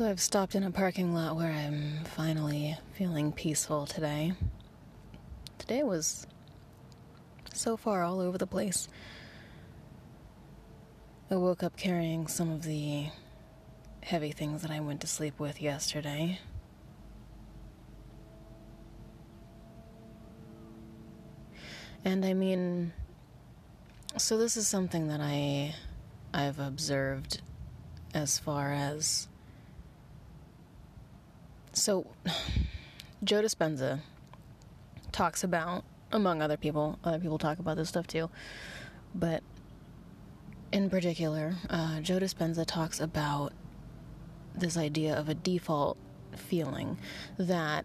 So 0.00 0.08
I've 0.08 0.18
stopped 0.18 0.54
in 0.54 0.62
a 0.62 0.70
parking 0.70 1.12
lot 1.12 1.36
where 1.36 1.52
I'm 1.52 2.04
finally 2.04 2.74
feeling 2.94 3.32
peaceful 3.32 3.84
today. 3.84 4.32
Today 5.58 5.82
was 5.82 6.26
so 7.52 7.76
far 7.76 8.02
all 8.02 8.18
over 8.18 8.38
the 8.38 8.46
place. 8.46 8.88
I 11.30 11.34
woke 11.34 11.62
up 11.62 11.76
carrying 11.76 12.28
some 12.28 12.50
of 12.50 12.62
the 12.62 13.08
heavy 14.02 14.32
things 14.32 14.62
that 14.62 14.70
I 14.70 14.80
went 14.80 15.02
to 15.02 15.06
sleep 15.06 15.38
with 15.38 15.60
yesterday. 15.60 16.38
And 22.06 22.24
I 22.24 22.32
mean, 22.32 22.94
so 24.16 24.38
this 24.38 24.56
is 24.56 24.66
something 24.66 25.08
that 25.08 25.20
I 25.20 25.74
I've 26.32 26.58
observed 26.58 27.42
as 28.14 28.38
far 28.38 28.72
as 28.72 29.28
so 31.80 32.06
Joe 33.24 33.42
Dispenza 33.42 34.00
talks 35.12 35.42
about 35.42 35.84
among 36.12 36.42
other 36.42 36.56
people, 36.56 36.98
other 37.04 37.18
people 37.18 37.38
talk 37.38 37.58
about 37.58 37.76
this 37.76 37.88
stuff 37.88 38.06
too, 38.06 38.30
but 39.14 39.42
in 40.72 40.88
particular, 40.88 41.54
uh, 41.68 42.00
Joe 42.00 42.18
Dispenza 42.18 42.64
talks 42.64 43.00
about 43.00 43.52
this 44.54 44.76
idea 44.76 45.16
of 45.16 45.28
a 45.28 45.34
default 45.34 45.96
feeling 46.36 46.98
that 47.38 47.84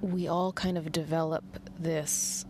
we 0.00 0.28
all 0.28 0.52
kind 0.52 0.76
of 0.76 0.92
develop 0.92 1.44
this 1.78 2.44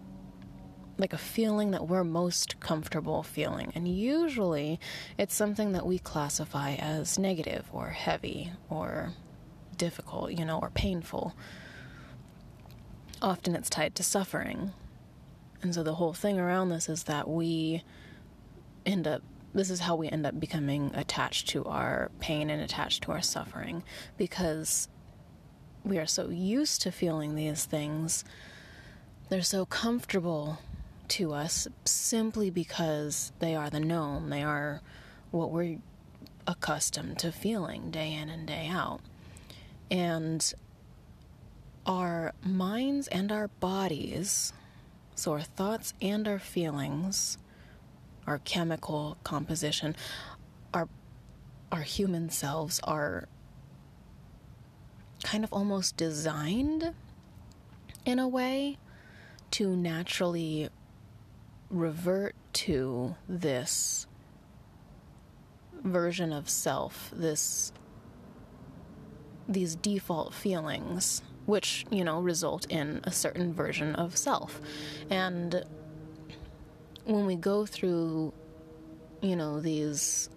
like 0.98 1.12
a 1.12 1.18
feeling 1.18 1.70
that 1.72 1.88
we're 1.88 2.04
most 2.04 2.60
comfortable 2.60 3.22
feeling. 3.22 3.72
And 3.74 3.88
usually 3.88 4.78
it's 5.18 5.34
something 5.34 5.72
that 5.72 5.86
we 5.86 5.98
classify 5.98 6.74
as 6.74 7.18
negative 7.18 7.68
or 7.72 7.88
heavy 7.88 8.52
or 8.68 9.12
difficult, 9.82 10.30
you 10.30 10.44
know, 10.44 10.60
or 10.60 10.70
painful. 10.70 11.34
Often 13.20 13.56
it's 13.56 13.68
tied 13.68 13.96
to 13.96 14.04
suffering. 14.04 14.70
And 15.60 15.74
so 15.74 15.82
the 15.82 15.96
whole 15.96 16.12
thing 16.12 16.38
around 16.38 16.68
this 16.68 16.88
is 16.88 17.02
that 17.04 17.28
we 17.28 17.82
end 18.86 19.08
up 19.08 19.22
this 19.54 19.70
is 19.70 19.80
how 19.80 19.96
we 19.96 20.08
end 20.08 20.24
up 20.24 20.38
becoming 20.38 20.92
attached 20.94 21.48
to 21.48 21.64
our 21.64 22.12
pain 22.20 22.48
and 22.48 22.62
attached 22.62 23.02
to 23.02 23.12
our 23.12 23.20
suffering 23.20 23.82
because 24.16 24.88
we 25.84 25.98
are 25.98 26.06
so 26.06 26.30
used 26.30 26.80
to 26.82 26.92
feeling 26.92 27.34
these 27.34 27.64
things. 27.64 28.24
They're 29.28 29.42
so 29.42 29.66
comfortable 29.66 30.58
to 31.08 31.34
us 31.34 31.66
simply 31.84 32.50
because 32.50 33.32
they 33.40 33.56
are 33.56 33.68
the 33.68 33.80
known. 33.80 34.30
They 34.30 34.44
are 34.44 34.80
what 35.32 35.50
we're 35.50 35.78
accustomed 36.46 37.18
to 37.18 37.32
feeling 37.32 37.90
day 37.90 38.14
in 38.14 38.30
and 38.30 38.46
day 38.46 38.68
out. 38.70 39.00
And 39.92 40.54
our 41.84 42.32
minds 42.42 43.08
and 43.08 43.30
our 43.30 43.48
bodies, 43.48 44.54
so 45.14 45.32
our 45.32 45.42
thoughts 45.42 45.92
and 46.00 46.26
our 46.26 46.38
feelings, 46.38 47.36
our 48.26 48.38
chemical 48.38 49.18
composition, 49.22 49.94
our 50.72 50.88
our 51.70 51.82
human 51.82 52.30
selves 52.30 52.80
are 52.84 53.28
kind 55.22 55.44
of 55.44 55.52
almost 55.52 55.96
designed 55.96 56.94
in 58.06 58.18
a 58.18 58.28
way 58.28 58.78
to 59.50 59.76
naturally 59.76 60.70
revert 61.70 62.34
to 62.52 63.14
this 63.28 64.06
version 65.82 66.32
of 66.32 66.48
self, 66.48 67.10
this 67.14 67.72
these 69.48 69.74
default 69.76 70.34
feelings 70.34 71.22
which, 71.46 71.84
you 71.90 72.04
know, 72.04 72.20
result 72.20 72.66
in 72.70 73.00
a 73.04 73.10
certain 73.10 73.52
version 73.52 73.94
of 73.96 74.16
self. 74.16 74.60
And 75.10 75.64
when 77.04 77.26
we 77.26 77.34
go 77.36 77.66
through, 77.66 78.32
you 79.20 79.36
know, 79.36 79.60
these 79.60 80.28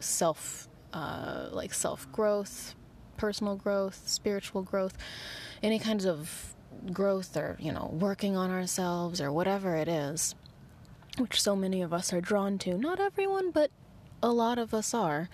self, 0.00 0.68
uh, 0.92 1.48
like 1.50 1.74
self 1.74 2.10
growth, 2.12 2.74
personal 3.16 3.56
growth, 3.56 4.02
spiritual 4.06 4.62
growth, 4.62 4.96
any 5.62 5.78
kinds 5.78 6.04
of 6.04 6.54
growth 6.92 7.36
or, 7.36 7.56
you 7.58 7.72
know, 7.72 7.90
working 7.92 8.36
on 8.36 8.50
ourselves 8.50 9.20
or 9.20 9.32
whatever 9.32 9.74
it 9.74 9.88
is, 9.88 10.34
which 11.18 11.40
so 11.40 11.56
many 11.56 11.82
of 11.82 11.92
us 11.92 12.12
are 12.12 12.20
drawn 12.20 12.58
to. 12.58 12.78
Not 12.78 13.00
everyone, 13.00 13.50
but 13.50 13.70
a 14.22 14.30
lot 14.30 14.58
of 14.58 14.72
us 14.72 14.94
are. 14.94 15.28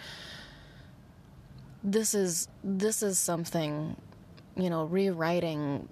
This 1.82 2.14
is 2.14 2.48
this 2.62 3.02
is 3.02 3.18
something, 3.18 3.96
you 4.56 4.68
know, 4.68 4.84
rewriting 4.84 5.88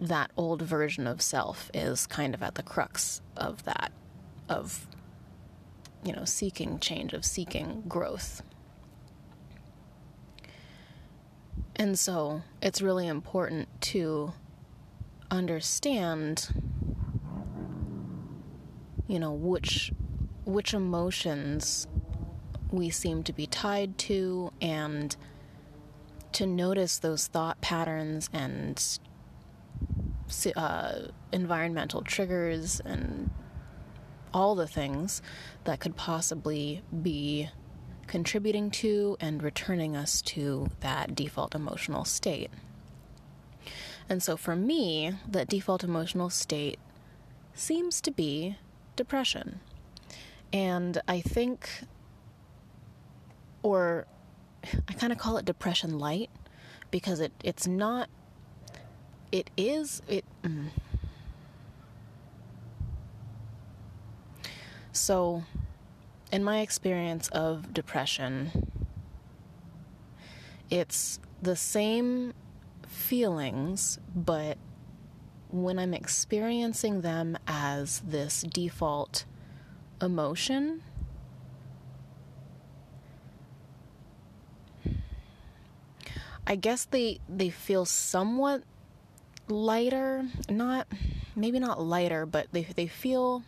that 0.00 0.30
old 0.36 0.62
version 0.62 1.06
of 1.06 1.20
self 1.22 1.70
is 1.72 2.06
kind 2.06 2.34
of 2.34 2.42
at 2.42 2.54
the 2.54 2.62
crux 2.62 3.20
of 3.36 3.64
that 3.64 3.92
of 4.48 4.86
you 6.04 6.12
know 6.12 6.24
seeking 6.24 6.78
change 6.78 7.12
of 7.12 7.24
seeking 7.24 7.82
growth. 7.88 8.42
And 11.76 11.98
so 11.98 12.42
it's 12.62 12.80
really 12.80 13.06
important 13.06 13.68
to 13.82 14.32
understand 15.30 16.48
you 19.08 19.18
know 19.18 19.32
which 19.32 19.92
which 20.44 20.74
emotions 20.74 21.86
we 22.74 22.90
seem 22.90 23.22
to 23.22 23.32
be 23.32 23.46
tied 23.46 23.96
to 23.98 24.52
and 24.60 25.16
to 26.32 26.46
notice 26.46 26.98
those 26.98 27.28
thought 27.28 27.60
patterns 27.60 28.28
and 28.32 28.98
uh, 30.56 30.94
environmental 31.32 32.02
triggers 32.02 32.80
and 32.84 33.30
all 34.32 34.54
the 34.54 34.66
things 34.66 35.22
that 35.62 35.78
could 35.78 35.96
possibly 35.96 36.82
be 37.02 37.48
contributing 38.06 38.70
to 38.70 39.16
and 39.20 39.42
returning 39.42 39.96
us 39.96 40.20
to 40.20 40.68
that 40.80 41.14
default 41.14 41.54
emotional 41.54 42.04
state. 42.04 42.50
And 44.08 44.22
so 44.22 44.36
for 44.36 44.56
me, 44.56 45.12
that 45.26 45.48
default 45.48 45.84
emotional 45.84 46.30
state 46.30 46.78
seems 47.54 48.00
to 48.02 48.10
be 48.10 48.56
depression. 48.96 49.60
And 50.52 51.00
I 51.08 51.20
think, 51.20 51.68
or 53.64 54.06
I 54.88 54.92
kind 54.92 55.12
of 55.12 55.18
call 55.18 55.36
it 55.38 55.44
depression 55.44 55.98
light 55.98 56.30
because 56.92 57.18
it, 57.18 57.32
it's 57.42 57.66
not 57.66 58.08
it 59.32 59.50
is 59.56 60.00
it 60.06 60.24
mm. 60.44 60.68
so 64.92 65.42
in 66.30 66.44
my 66.44 66.60
experience 66.60 67.26
of 67.30 67.74
depression 67.74 68.70
it's 70.70 71.18
the 71.42 71.56
same 71.56 72.32
feelings 72.86 73.98
but 74.14 74.56
when 75.48 75.80
i'm 75.80 75.92
experiencing 75.92 77.00
them 77.00 77.36
as 77.48 78.00
this 78.06 78.42
default 78.42 79.24
emotion 80.00 80.80
I 86.46 86.56
guess 86.56 86.84
they 86.84 87.20
they 87.28 87.50
feel 87.50 87.84
somewhat 87.84 88.62
lighter, 89.48 90.26
not 90.48 90.86
maybe 91.34 91.58
not 91.58 91.80
lighter, 91.80 92.26
but 92.26 92.48
they 92.52 92.64
they 92.64 92.86
feel 92.86 93.42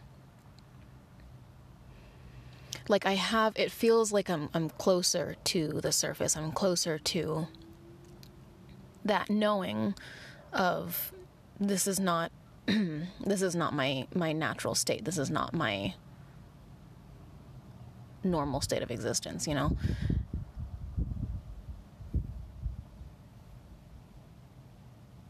like 2.89 3.05
I 3.07 3.15
have 3.15 3.53
it 3.57 3.71
feels 3.71 4.13
like 4.13 4.31
I'm 4.31 4.49
I'm 4.55 4.71
closer 4.71 5.37
to 5.45 5.81
the 5.81 5.93
surface. 5.93 6.37
I'm 6.37 6.53
closer 6.53 6.99
to 6.99 7.49
that 9.05 9.31
knowing 9.31 9.95
of 10.53 11.13
this 11.61 11.87
is 11.87 12.01
not 12.01 12.33
this 12.67 13.43
is 13.43 13.55
not 13.55 13.75
my 13.75 14.07
my 14.15 14.33
natural 14.33 14.75
state. 14.75 15.05
This 15.05 15.19
is 15.19 15.31
not 15.31 15.53
my 15.53 15.95
normal 18.25 18.61
state 18.61 18.83
of 18.83 18.91
existence, 18.91 19.47
you 19.47 19.55
know. 19.55 19.77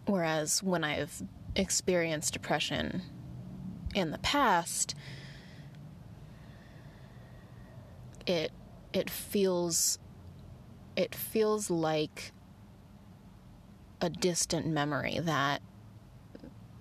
Whereas 0.07 0.63
when 0.63 0.85
I've 0.85 1.23
experienced 1.55 2.33
depression 2.33 3.03
in 3.95 4.11
the 4.11 4.19
past, 4.19 4.95
it 8.27 8.53
it 8.93 9.11
feels 9.11 9.99
it 10.97 11.15
feels 11.15 11.71
like 11.71 12.33
a 14.01 14.09
distant 14.09 14.67
memory 14.67 15.19
that 15.21 15.63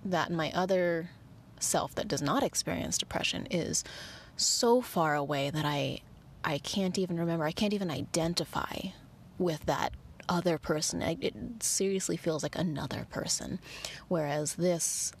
that 0.04 0.30
my 0.30 0.52
other 0.52 1.10
self 1.58 1.94
that 1.94 2.08
does 2.08 2.22
not 2.22 2.42
experience 2.42 2.98
depression 2.98 3.46
is 3.50 3.82
so 4.36 4.80
far 4.80 5.14
away 5.14 5.50
that 5.50 5.64
I 5.64 6.00
I 6.44 6.58
can't 6.58 6.96
even 6.96 7.18
remember, 7.18 7.44
I 7.44 7.52
can't 7.52 7.74
even 7.74 7.90
identify 7.90 8.76
with 9.36 9.66
that 9.66 9.92
other 10.28 10.58
person. 10.58 11.02
It 11.02 11.34
seriously 11.62 12.16
feels 12.16 12.42
like 12.42 12.56
another 12.56 13.06
person. 13.10 13.60
Whereas 14.08 14.54
this 14.54 15.12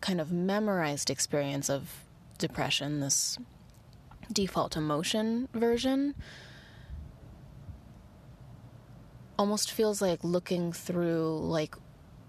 kind 0.00 0.20
of 0.20 0.32
memorized 0.32 1.10
experience 1.10 1.70
of 1.70 2.04
depression, 2.38 3.00
this 3.00 3.38
default 4.32 4.76
emotion 4.76 5.48
version, 5.52 6.14
almost 9.38 9.72
feels 9.72 10.00
like 10.00 10.22
looking 10.22 10.72
through 10.72 11.38
like 11.40 11.74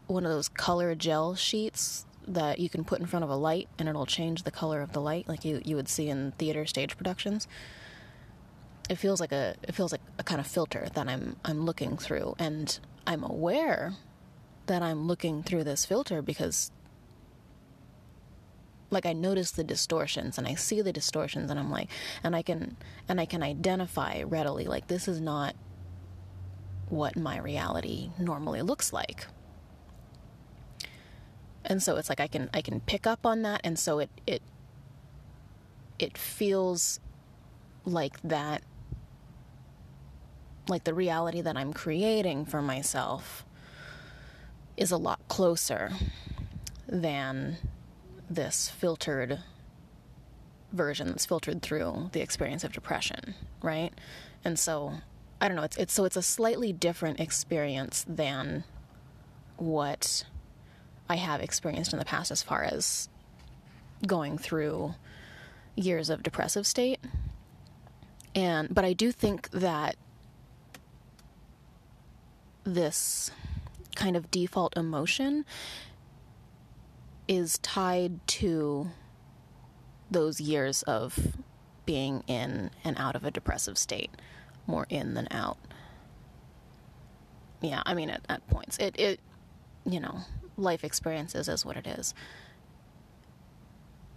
one 0.07 0.25
of 0.25 0.31
those 0.31 0.49
color 0.49 0.95
gel 0.95 1.35
sheets 1.35 2.05
that 2.27 2.59
you 2.59 2.69
can 2.69 2.83
put 2.83 2.99
in 2.99 3.05
front 3.05 3.23
of 3.23 3.29
a 3.29 3.35
light 3.35 3.67
and 3.77 3.87
it'll 3.87 4.05
change 4.05 4.43
the 4.43 4.51
color 4.51 4.81
of 4.81 4.93
the 4.93 5.01
light 5.01 5.27
like 5.27 5.45
you, 5.45 5.61
you 5.63 5.75
would 5.75 5.87
see 5.87 6.09
in 6.09 6.31
theater 6.33 6.65
stage 6.65 6.97
productions 6.97 7.47
it 8.89 8.95
feels 8.95 9.19
like 9.19 9.31
a 9.31 9.55
it 9.63 9.73
feels 9.73 9.91
like 9.91 10.01
a 10.19 10.23
kind 10.23 10.39
of 10.39 10.47
filter 10.47 10.87
that 10.93 11.07
I'm 11.07 11.35
I'm 11.43 11.65
looking 11.65 11.97
through 11.97 12.35
and 12.37 12.77
I'm 13.07 13.23
aware 13.23 13.93
that 14.67 14.81
I'm 14.81 15.07
looking 15.07 15.43
through 15.43 15.63
this 15.63 15.85
filter 15.85 16.21
because 16.21 16.71
like 18.91 19.05
I 19.05 19.13
notice 19.13 19.51
the 19.51 19.63
distortions 19.63 20.37
and 20.37 20.47
I 20.47 20.55
see 20.55 20.81
the 20.81 20.93
distortions 20.93 21.49
and 21.49 21.59
I'm 21.59 21.71
like 21.71 21.89
and 22.23 22.35
I 22.35 22.41
can 22.41 22.77
and 23.07 23.19
I 23.19 23.25
can 23.25 23.41
identify 23.41 24.23
readily 24.23 24.65
like 24.65 24.87
this 24.87 25.07
is 25.07 25.19
not 25.19 25.55
what 26.89 27.17
my 27.17 27.39
reality 27.39 28.11
normally 28.19 28.61
looks 28.61 28.93
like. 28.93 29.25
And 31.63 31.81
so 31.81 31.95
it's 31.97 32.09
like 32.09 32.19
I 32.19 32.27
can 32.27 32.49
I 32.53 32.61
can 32.61 32.79
pick 32.81 33.07
up 33.07 33.25
on 33.25 33.41
that 33.41 33.61
and 33.63 33.79
so 33.79 33.99
it 33.99 34.09
it 34.27 34.43
it 35.97 36.17
feels 36.17 36.99
like 37.85 38.21
that 38.21 38.61
like 40.67 40.83
the 40.83 40.93
reality 40.93 41.41
that 41.41 41.57
I'm 41.57 41.73
creating 41.73 42.45
for 42.45 42.61
myself 42.61 43.45
is 44.77 44.91
a 44.91 44.97
lot 44.97 45.19
closer 45.27 45.91
than 46.87 47.57
this 48.29 48.69
filtered 48.69 49.39
version 50.71 51.07
that's 51.07 51.25
filtered 51.25 51.61
through 51.61 52.09
the 52.11 52.21
experience 52.21 52.63
of 52.63 52.73
depression, 52.73 53.35
right? 53.61 53.93
And 54.43 54.59
so 54.59 54.93
I 55.39 55.47
don't 55.47 55.57
know, 55.57 55.63
it's 55.63 55.77
it's 55.77 55.93
so 55.93 56.05
it's 56.05 56.17
a 56.17 56.21
slightly 56.21 56.73
different 56.73 57.19
experience 57.19 58.05
than 58.07 58.63
what 59.57 60.25
I 61.09 61.15
have 61.15 61.41
experienced 61.41 61.93
in 61.93 61.99
the 61.99 62.05
past 62.05 62.31
as 62.31 62.41
far 62.41 62.63
as 62.63 63.09
going 64.05 64.37
through 64.37 64.95
years 65.75 66.09
of 66.09 66.23
depressive 66.23 66.67
state. 66.67 66.99
And 68.33 68.73
but 68.73 68.83
I 68.83 68.93
do 68.93 69.11
think 69.11 69.49
that 69.51 69.95
this 72.65 73.31
kind 73.95 74.17
of 74.17 74.29
default 74.29 74.75
emotion 74.75 75.45
is 77.27 77.57
tied 77.59 78.25
to 78.27 78.89
those 80.11 80.39
years 80.41 80.83
of 80.83 81.35
being 81.85 82.23
in 82.27 82.71
and 82.83 82.97
out 82.97 83.15
of 83.15 83.23
a 83.23 83.31
depressive 83.31 83.77
state, 83.77 84.11
more 84.67 84.85
in 84.89 85.13
than 85.13 85.27
out. 85.31 85.57
Yeah, 87.61 87.81
I 87.85 87.93
mean, 87.93 88.09
at, 88.09 88.21
at 88.27 88.47
points, 88.47 88.77
it, 88.77 88.99
it, 88.99 89.19
you 89.85 89.99
know, 89.99 90.19
life 90.57 90.83
experiences 90.83 91.47
is 91.47 91.65
what 91.65 91.77
it 91.77 91.87
is. 91.87 92.13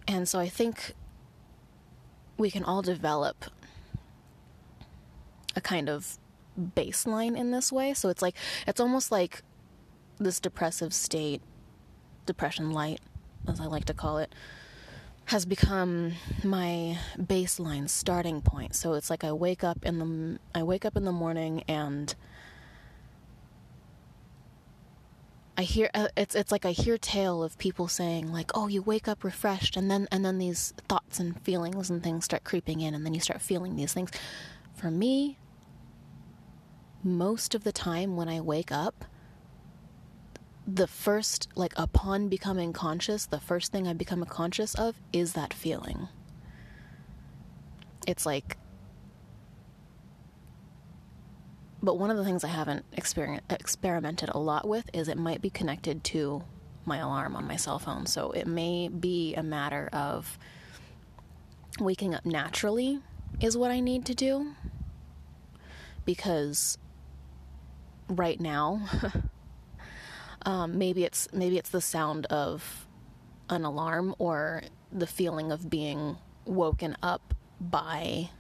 And 0.07 0.29
so 0.29 0.39
I 0.39 0.49
think 0.49 0.95
we 2.37 2.51
can 2.51 2.65
all 2.65 2.83
develop 2.83 3.47
a 5.55 5.61
kind 5.61 5.89
of 5.89 6.19
baseline 6.59 7.37
in 7.37 7.51
this 7.51 7.73
way. 7.73 7.95
So 7.95 8.09
it's 8.09 8.23
like, 8.23 8.37
it's 8.67 8.81
almost 8.81 9.11
like 9.13 9.43
this 10.19 10.41
depressive 10.41 10.93
state, 10.93 11.43
depression 12.27 12.71
light, 12.71 13.01
as 13.47 13.61
I 13.61 13.65
like 13.65 13.85
to 13.87 13.95
call 13.95 14.19
it, 14.19 14.35
has 15.27 15.45
become 15.45 16.15
my 16.43 16.99
baseline 17.19 17.89
starting 17.89 18.41
point. 18.41 18.75
So 18.75 18.95
it's 18.95 19.11
like 19.11 19.25
I 19.25 19.33
wake 19.33 19.63
up 19.63 19.85
in 19.85 19.99
the 19.99 20.39
I 20.59 20.63
wake 20.63 20.85
up 20.85 20.97
in 20.97 21.05
the 21.05 21.13
morning 21.13 21.65
and 21.69 22.15
I 25.59 25.63
hear 25.63 25.91
uh, 25.93 26.09
it's 26.17 26.35
it's 26.35 26.53
like 26.53 26.65
I 26.65 26.71
hear 26.71 26.97
tale 26.97 27.43
of 27.43 27.59
people 27.59 27.89
saying 27.89 28.33
like, 28.33 28.53
"Oh, 28.55 28.69
you 28.69 28.81
wake 28.81 29.09
up 29.09 29.25
refreshed," 29.25 29.77
and 29.77 29.91
then 29.91 30.07
and 30.13 30.25
then 30.25 30.39
these 30.39 30.73
thoughts 30.89 31.19
and 31.19 31.39
feelings 31.43 31.91
and 31.91 32.03
things 32.03 32.25
start 32.25 32.45
creeping 32.45 32.81
in, 32.81 32.95
and 32.95 33.05
then 33.05 33.13
you 33.13 33.21
start 33.21 33.43
feeling 33.43 33.75
these 33.75 33.93
things. 33.93 34.11
For 34.75 34.89
me, 34.91 35.37
most 37.03 37.55
of 37.55 37.65
the 37.65 37.73
time 37.73 38.17
when 38.17 38.29
I 38.29 38.41
wake 38.41 38.73
up, 38.73 39.05
the 40.67 40.87
first, 40.87 41.49
like 41.55 41.73
upon 41.77 42.29
becoming 42.29 42.73
conscious, 42.73 43.27
the 43.27 43.41
first 43.41 43.73
thing 43.73 43.89
I 43.89 43.95
become 43.95 44.25
conscious 44.25 44.75
of 44.75 44.97
is 45.13 45.33
that 45.33 45.55
feeling. 45.55 46.09
It's 48.07 48.27
like, 48.27 48.59
but 51.83 51.99
one 51.99 52.11
of 52.11 52.17
the 52.17 52.25
things 52.25 52.45
I 52.45 52.49
haven't 52.49 52.85
exper- 52.97 53.41
experimented 53.49 54.31
a 54.31 54.39
lot 54.39 54.67
with 54.69 54.91
is 54.93 55.09
it 55.09 55.17
might 55.17 55.41
be 55.41 55.51
connected 55.51 56.05
to 56.05 56.43
my 56.85 56.99
alarm 56.99 57.37
on 57.37 57.47
my 57.47 57.57
cell 57.57 57.79
phone. 57.79 58.07
So 58.07 58.33
it 58.33 58.47
may 58.47 58.89
be 58.89 59.35
a 59.35 59.43
matter 59.43 59.89
of 59.93 60.39
waking 61.79 62.15
up 62.15 62.27
naturally, 62.27 62.99
is 63.41 63.57
what 63.57 63.71
I 63.71 63.81
need 63.81 64.05
to 64.07 64.15
do. 64.15 64.55
Because 66.05 66.79
right 68.09 68.41
now. 68.41 68.83
um, 70.43 70.79
maybe 70.79 71.05
it's 71.05 71.29
maybe 71.33 71.59
it's 71.59 71.71
the 71.71 71.81
sound 71.81 72.27
of 72.27 72.87
an 73.51 73.65
alarm 73.65 74.15
or 74.19 74.63
the 74.93 75.07
feeling 75.07 75.53
of 75.53 75.69
being 75.69 76.17
woken 76.45 76.97
up 77.03 77.35
by 77.61 78.31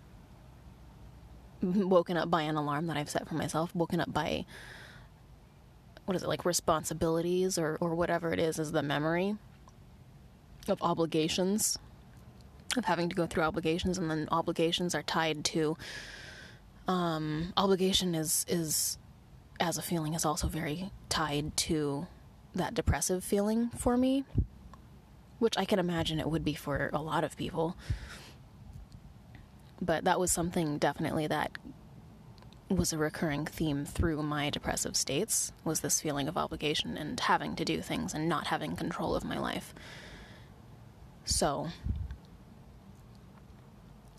woken 1.62 2.16
up 2.16 2.30
by 2.30 2.42
an 2.42 2.56
alarm 2.56 2.86
that 2.86 2.96
I've 2.96 3.10
set 3.10 3.28
for 3.28 3.34
myself, 3.34 3.74
woken 3.74 4.00
up 4.00 4.12
by 4.12 4.44
what 6.06 6.16
is 6.16 6.22
it 6.22 6.28
like 6.28 6.44
responsibilities 6.44 7.58
or 7.58 7.76
or 7.80 7.94
whatever 7.94 8.32
it 8.32 8.38
is 8.38 8.58
is 8.58 8.72
the 8.72 8.82
memory 8.82 9.36
of 10.66 10.80
obligations 10.82 11.78
of 12.76 12.84
having 12.84 13.08
to 13.08 13.14
go 13.14 13.26
through 13.26 13.42
obligations 13.42 13.98
and 13.98 14.10
then 14.10 14.28
obligations 14.30 14.94
are 14.94 15.02
tied 15.02 15.44
to 15.44 15.76
um, 16.86 17.52
obligation 17.56 18.14
is 18.14 18.46
is 18.48 18.98
as 19.60 19.78
a 19.78 19.82
feeling 19.82 20.14
is 20.14 20.24
also 20.24 20.48
very 20.48 20.90
tied 21.08 21.56
to 21.56 22.06
that 22.54 22.74
depressive 22.74 23.24
feeling 23.24 23.70
for 23.70 23.96
me, 23.96 24.24
which 25.38 25.56
I 25.56 25.64
can 25.64 25.78
imagine 25.78 26.18
it 26.18 26.30
would 26.30 26.44
be 26.44 26.54
for 26.54 26.90
a 26.92 27.02
lot 27.02 27.24
of 27.24 27.36
people. 27.36 27.76
But 29.80 30.04
that 30.04 30.18
was 30.18 30.32
something 30.32 30.78
definitely 30.78 31.26
that 31.28 31.52
was 32.68 32.92
a 32.92 32.98
recurring 32.98 33.46
theme 33.46 33.84
through 33.84 34.22
my 34.22 34.50
depressive 34.50 34.96
states 34.96 35.52
was 35.64 35.80
this 35.80 36.00
feeling 36.00 36.28
of 36.28 36.36
obligation 36.36 36.98
and 36.98 37.18
having 37.18 37.56
to 37.56 37.64
do 37.64 37.80
things 37.80 38.12
and 38.12 38.28
not 38.28 38.48
having 38.48 38.76
control 38.76 39.14
of 39.14 39.24
my 39.24 39.38
life. 39.38 39.74
So 41.24 41.68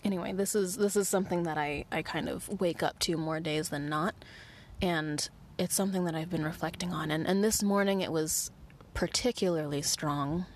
anyway, 0.02 0.32
this 0.32 0.54
is 0.54 0.76
this 0.76 0.96
is 0.96 1.08
something 1.08 1.44
that 1.44 1.58
I, 1.58 1.84
I 1.92 2.02
kind 2.02 2.28
of 2.28 2.60
wake 2.60 2.82
up 2.82 2.98
to 3.00 3.16
more 3.16 3.40
days 3.40 3.68
than 3.68 3.88
not 3.88 4.14
and 4.82 5.28
it's 5.58 5.74
something 5.74 6.04
that 6.04 6.14
I've 6.14 6.30
been 6.30 6.44
reflecting 6.44 6.92
on. 6.92 7.10
And, 7.10 7.26
and 7.26 7.44
this 7.44 7.62
morning 7.62 8.00
it 8.00 8.10
was 8.10 8.50
particularly 8.94 9.82
strong. 9.82 10.46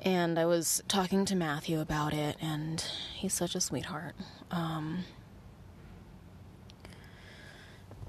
And 0.00 0.38
I 0.38 0.46
was 0.46 0.82
talking 0.88 1.24
to 1.26 1.36
Matthew 1.36 1.78
about 1.78 2.14
it, 2.14 2.36
and 2.40 2.80
he's 3.14 3.34
such 3.34 3.54
a 3.54 3.60
sweetheart. 3.60 4.14
Um, 4.50 5.04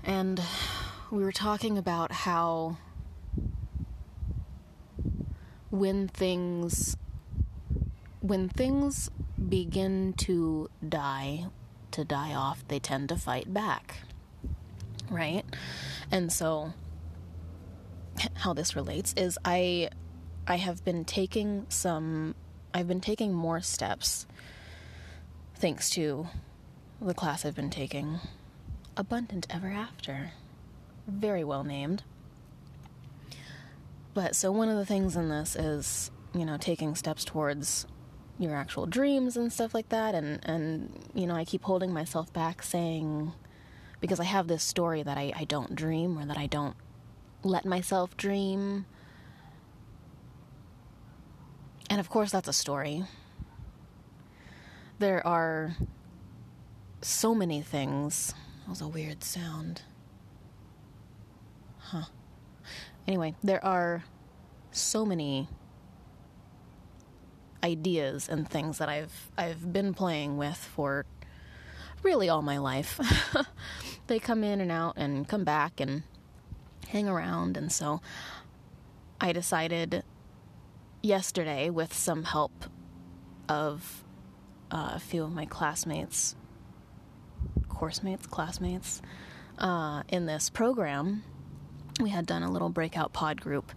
and 0.04 0.42
we 1.12 1.24
were 1.24 1.34
talking 1.34 1.78
about 1.78 2.12
how 2.12 2.78
when 5.70 6.08
things 6.08 6.96
when 8.22 8.48
things 8.48 9.10
begin 9.50 10.14
to 10.14 10.70
die 10.88 11.46
to 11.94 12.06
die 12.06 12.34
off, 12.34 12.64
they 12.68 12.80
tend 12.80 13.10
to 13.10 13.16
fight 13.16 13.54
back. 13.54 14.02
Right? 15.10 15.44
And 16.12 16.32
so 16.32 16.74
how 18.36 18.54
this 18.54 18.76
relates 18.76 19.14
is 19.16 19.38
I 19.44 19.90
I 20.48 20.58
have 20.58 20.84
been 20.84 21.06
taking 21.06 21.66
some 21.70 22.36
I've 22.74 22.88
been 22.88 23.02
taking 23.02 23.34
more 23.34 23.62
steps 23.62 24.26
thanks 25.56 25.90
to 25.92 26.28
the 27.02 27.14
class 27.14 27.46
I've 27.46 27.56
been 27.56 27.70
taking. 27.70 28.20
Abundant 28.98 29.48
Ever 29.50 29.70
After. 29.70 30.32
Very 31.08 31.44
well 31.44 31.64
named. 31.64 32.04
But 34.14 34.36
so 34.36 34.52
one 34.52 34.70
of 34.70 34.78
the 34.78 34.86
things 34.86 35.16
in 35.16 35.30
this 35.30 35.56
is, 35.56 36.12
you 36.34 36.46
know, 36.46 36.58
taking 36.58 36.96
steps 36.96 37.24
towards 37.24 37.86
your 38.40 38.56
actual 38.56 38.86
dreams 38.86 39.38
and 39.38 39.54
stuff 39.54 39.74
like 39.74 39.90
that 39.90 40.16
and 40.16 40.40
and 40.44 41.10
you 41.14 41.28
know 41.28 41.36
I 41.36 41.46
keep 41.46 41.64
holding 41.64 41.94
myself 41.94 42.32
back 42.34 42.64
saying 42.64 43.34
because 44.02 44.20
I 44.20 44.24
have 44.24 44.48
this 44.48 44.64
story 44.64 45.04
that 45.04 45.18
I, 45.18 45.32
I 45.36 45.44
don't 45.46 45.76
dream 45.76 46.18
or 46.18 46.26
that 46.26 46.38
I 46.38 46.48
don't 46.48 46.76
let 47.44 47.66
myself 47.66 48.18
dream. 48.18 48.86
And 51.90 52.00
of 52.00 52.10
course 52.10 52.32
that's 52.32 52.48
a 52.48 52.54
story. 52.54 53.04
There 55.00 55.26
are 55.26 55.76
so 57.02 57.34
many 57.34 57.62
things. 57.62 58.34
That 58.64 58.70
was 58.70 58.82
a 58.82 58.88
weird 58.88 59.24
sound. 59.24 59.84
Huh. 61.80 62.06
Anyway, 63.08 63.36
there 63.44 63.64
are 63.64 64.04
so 64.72 65.06
many 65.06 65.48
ideas 67.64 68.28
and 68.30 68.50
things 68.50 68.78
that 68.80 68.90
I've 68.90 69.32
I've 69.38 69.72
been 69.72 69.94
playing 69.94 70.38
with 70.38 70.58
for 70.58 71.06
really 72.04 72.30
all 72.30 72.42
my 72.42 72.58
life. 72.58 73.00
they 74.08 74.20
come 74.20 74.44
in 74.44 74.62
and 74.62 74.72
out 74.72 74.96
and 74.98 75.28
come 75.28 75.44
back 75.44 75.80
and 75.80 76.04
hang 76.88 77.08
around 77.08 77.58
and 77.58 77.72
so 77.72 78.02
I 79.24 79.34
decided 79.34 80.04
yesterday 81.04 81.70
with 81.70 81.94
some 81.94 82.24
help 82.24 82.66
of 83.48 84.04
uh, 84.72 84.94
a 84.96 85.00
few 85.00 85.24
of 85.24 85.32
my 85.32 85.46
classmates, 85.46 86.36
course 87.70 88.02
mates, 88.02 88.26
classmates, 88.26 89.02
uh, 89.60 90.02
in 90.08 90.26
this 90.26 90.50
program, 90.50 91.24
we 92.00 92.10
had 92.10 92.26
done 92.26 92.42
a 92.42 92.52
little 92.52 92.70
breakout 92.70 93.14
pod 93.14 93.40
group 93.40 93.72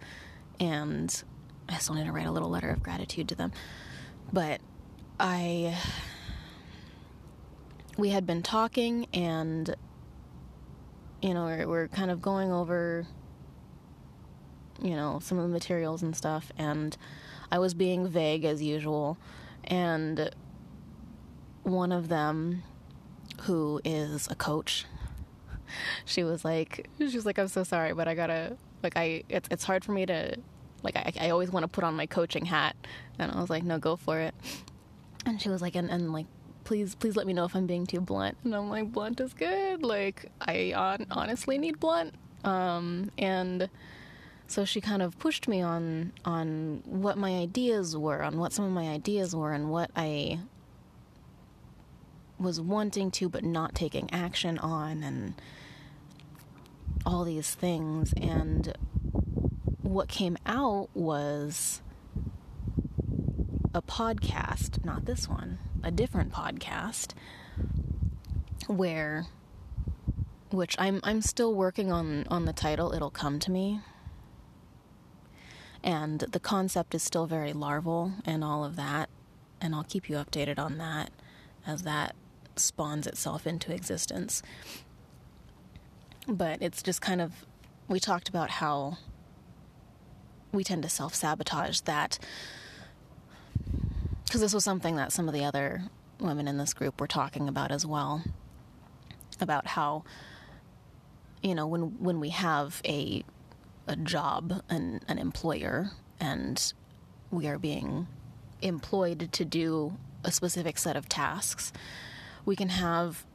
and 0.58 1.24
I 1.68 1.78
still 1.78 1.94
need 1.94 2.04
to 2.04 2.12
write 2.12 2.26
a 2.26 2.30
little 2.30 2.50
letter 2.50 2.70
of 2.70 2.82
gratitude 2.82 3.28
to 3.28 3.34
them. 3.34 3.52
But 4.32 4.60
I. 5.18 5.76
We 7.96 8.08
had 8.10 8.26
been 8.26 8.42
talking, 8.42 9.06
and, 9.14 9.76
you 11.22 11.32
know, 11.32 11.44
we're, 11.44 11.68
we're 11.68 11.88
kind 11.88 12.10
of 12.10 12.20
going 12.20 12.50
over, 12.50 13.06
you 14.82 14.96
know, 14.96 15.20
some 15.22 15.38
of 15.38 15.44
the 15.44 15.48
materials 15.48 16.02
and 16.02 16.16
stuff, 16.16 16.50
and 16.58 16.96
I 17.52 17.60
was 17.60 17.72
being 17.72 18.08
vague 18.08 18.44
as 18.44 18.60
usual. 18.60 19.16
And 19.62 20.28
one 21.62 21.92
of 21.92 22.08
them, 22.08 22.64
who 23.42 23.80
is 23.84 24.26
a 24.28 24.34
coach, 24.34 24.86
she 26.04 26.24
was 26.24 26.44
like, 26.44 26.88
she 26.98 27.04
was 27.04 27.24
like, 27.24 27.38
I'm 27.38 27.46
so 27.46 27.62
sorry, 27.62 27.92
but 27.94 28.08
I 28.08 28.14
gotta, 28.14 28.56
like, 28.82 28.96
I, 28.96 29.22
it's, 29.28 29.48
it's 29.52 29.62
hard 29.62 29.84
for 29.84 29.92
me 29.92 30.04
to 30.06 30.36
like 30.84 30.96
I, 30.96 31.12
I 31.26 31.30
always 31.30 31.50
want 31.50 31.64
to 31.64 31.68
put 31.68 31.82
on 31.82 31.94
my 31.94 32.06
coaching 32.06 32.44
hat, 32.44 32.76
and 33.18 33.32
I 33.32 33.40
was 33.40 33.50
like, 33.50 33.64
no, 33.64 33.78
go 33.78 33.96
for 33.96 34.20
it. 34.20 34.34
And 35.26 35.40
she 35.40 35.48
was 35.48 35.62
like, 35.62 35.74
and, 35.74 35.90
and 35.90 36.12
like, 36.12 36.26
please, 36.64 36.94
please 36.94 37.16
let 37.16 37.26
me 37.26 37.32
know 37.32 37.44
if 37.46 37.56
I'm 37.56 37.66
being 37.66 37.86
too 37.86 38.00
blunt. 38.00 38.36
And 38.44 38.54
I'm 38.54 38.68
like, 38.68 38.92
blunt 38.92 39.20
is 39.20 39.32
good. 39.32 39.82
Like 39.82 40.30
I 40.40 40.72
on, 40.74 41.06
honestly 41.10 41.58
need 41.58 41.80
blunt. 41.80 42.14
Um, 42.44 43.10
and 43.16 43.70
so 44.46 44.66
she 44.66 44.80
kind 44.80 45.00
of 45.00 45.18
pushed 45.18 45.48
me 45.48 45.62
on 45.62 46.12
on 46.24 46.82
what 46.84 47.16
my 47.16 47.30
ideas 47.38 47.96
were, 47.96 48.22
on 48.22 48.38
what 48.38 48.52
some 48.52 48.66
of 48.66 48.72
my 48.72 48.88
ideas 48.88 49.34
were, 49.34 49.52
and 49.52 49.70
what 49.70 49.90
I 49.96 50.40
was 52.38 52.60
wanting 52.60 53.10
to 53.12 53.28
but 53.28 53.44
not 53.44 53.74
taking 53.74 54.12
action 54.12 54.58
on, 54.58 55.02
and 55.02 55.34
all 57.06 57.24
these 57.24 57.54
things. 57.54 58.12
And 58.20 58.76
what 59.84 60.08
came 60.08 60.38
out 60.46 60.88
was 60.94 61.82
a 63.74 63.82
podcast, 63.82 64.82
not 64.82 65.04
this 65.04 65.28
one, 65.28 65.58
a 65.82 65.90
different 65.90 66.32
podcast 66.32 67.12
where 68.66 69.26
which 70.50 70.74
I'm 70.78 71.00
I'm 71.02 71.20
still 71.20 71.54
working 71.54 71.92
on 71.92 72.26
on 72.28 72.46
the 72.46 72.52
title. 72.52 72.94
It'll 72.94 73.10
come 73.10 73.38
to 73.40 73.50
me. 73.50 73.80
And 75.82 76.20
the 76.20 76.40
concept 76.40 76.94
is 76.94 77.02
still 77.02 77.26
very 77.26 77.52
larval 77.52 78.14
and 78.24 78.42
all 78.42 78.64
of 78.64 78.76
that, 78.76 79.10
and 79.60 79.74
I'll 79.74 79.84
keep 79.84 80.08
you 80.08 80.16
updated 80.16 80.58
on 80.58 80.78
that 80.78 81.10
as 81.66 81.82
that 81.82 82.16
spawns 82.56 83.06
itself 83.06 83.46
into 83.46 83.70
existence. 83.70 84.42
But 86.26 86.62
it's 86.62 86.82
just 86.82 87.02
kind 87.02 87.20
of 87.20 87.44
we 87.86 88.00
talked 88.00 88.30
about 88.30 88.48
how 88.48 88.96
we 90.54 90.64
tend 90.64 90.82
to 90.82 90.88
self 90.88 91.14
sabotage 91.14 91.80
that. 91.80 92.18
Because 94.24 94.40
this 94.40 94.54
was 94.54 94.64
something 94.64 94.96
that 94.96 95.12
some 95.12 95.28
of 95.28 95.34
the 95.34 95.44
other 95.44 95.84
women 96.20 96.48
in 96.48 96.58
this 96.58 96.74
group 96.74 97.00
were 97.00 97.06
talking 97.06 97.48
about 97.48 97.70
as 97.70 97.84
well 97.84 98.22
about 99.40 99.66
how 99.66 100.04
you 101.42 101.54
know 101.54 101.66
when 101.66 101.82
when 102.02 102.20
we 102.20 102.30
have 102.30 102.80
a 102.84 103.24
a 103.86 103.96
job 103.96 104.62
and 104.68 105.04
an 105.08 105.18
employer 105.18 105.90
and 106.20 106.72
we 107.30 107.46
are 107.46 107.58
being 107.58 108.06
employed 108.62 109.28
to 109.32 109.44
do 109.44 109.96
a 110.22 110.30
specific 110.30 110.78
set 110.78 110.96
of 110.96 111.08
tasks 111.08 111.72
we 112.44 112.56
can 112.56 112.68
have 112.70 113.26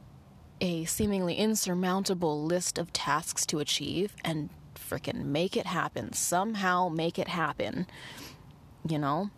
a 0.60 0.84
seemingly 0.86 1.34
insurmountable 1.34 2.42
list 2.44 2.78
of 2.78 2.92
tasks 2.92 3.46
to 3.46 3.58
achieve 3.58 4.16
and 4.24 4.48
freaking 4.90 5.26
make 5.26 5.56
it 5.56 5.66
happen. 5.66 6.12
Somehow 6.12 6.88
make 6.88 7.18
it 7.18 7.28
happen. 7.28 7.86
You 8.88 8.98
know? 8.98 9.30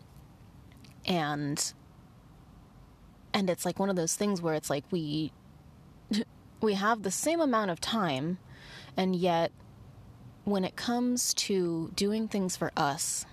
And 1.06 1.72
and 3.34 3.50
it's 3.50 3.64
like 3.64 3.78
one 3.78 3.90
of 3.90 3.96
those 3.96 4.14
things 4.14 4.40
where 4.40 4.54
it's 4.54 4.70
like 4.70 4.84
we 4.90 5.32
we 6.60 6.74
have 6.74 7.02
the 7.02 7.10
same 7.10 7.40
amount 7.40 7.70
of 7.70 7.80
time 7.80 8.38
and 8.96 9.16
yet 9.16 9.52
when 10.44 10.64
it 10.64 10.76
comes 10.76 11.34
to 11.34 11.90
doing 11.94 12.26
things 12.26 12.56
for 12.56 12.72
us, 12.76 13.26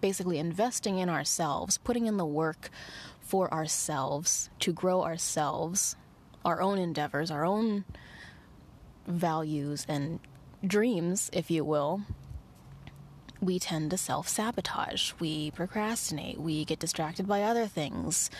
basically 0.00 0.38
investing 0.38 0.98
in 0.98 1.08
ourselves, 1.08 1.78
putting 1.78 2.06
in 2.06 2.16
the 2.16 2.26
work 2.26 2.70
for 3.20 3.52
ourselves 3.54 4.50
to 4.58 4.72
grow 4.72 5.02
ourselves, 5.02 5.96
our 6.44 6.60
own 6.60 6.78
endeavors, 6.78 7.30
our 7.30 7.44
own 7.44 7.84
values 9.06 9.86
and 9.88 10.18
dreams, 10.66 11.30
if 11.32 11.50
you 11.50 11.64
will, 11.64 12.02
we 13.40 13.58
tend 13.58 13.90
to 13.90 13.98
self 13.98 14.28
sabotage. 14.28 15.12
We 15.18 15.50
procrastinate. 15.50 16.40
We 16.40 16.64
get 16.64 16.78
distracted 16.78 17.26
by 17.26 17.42
other 17.42 17.66
things. 17.66 18.30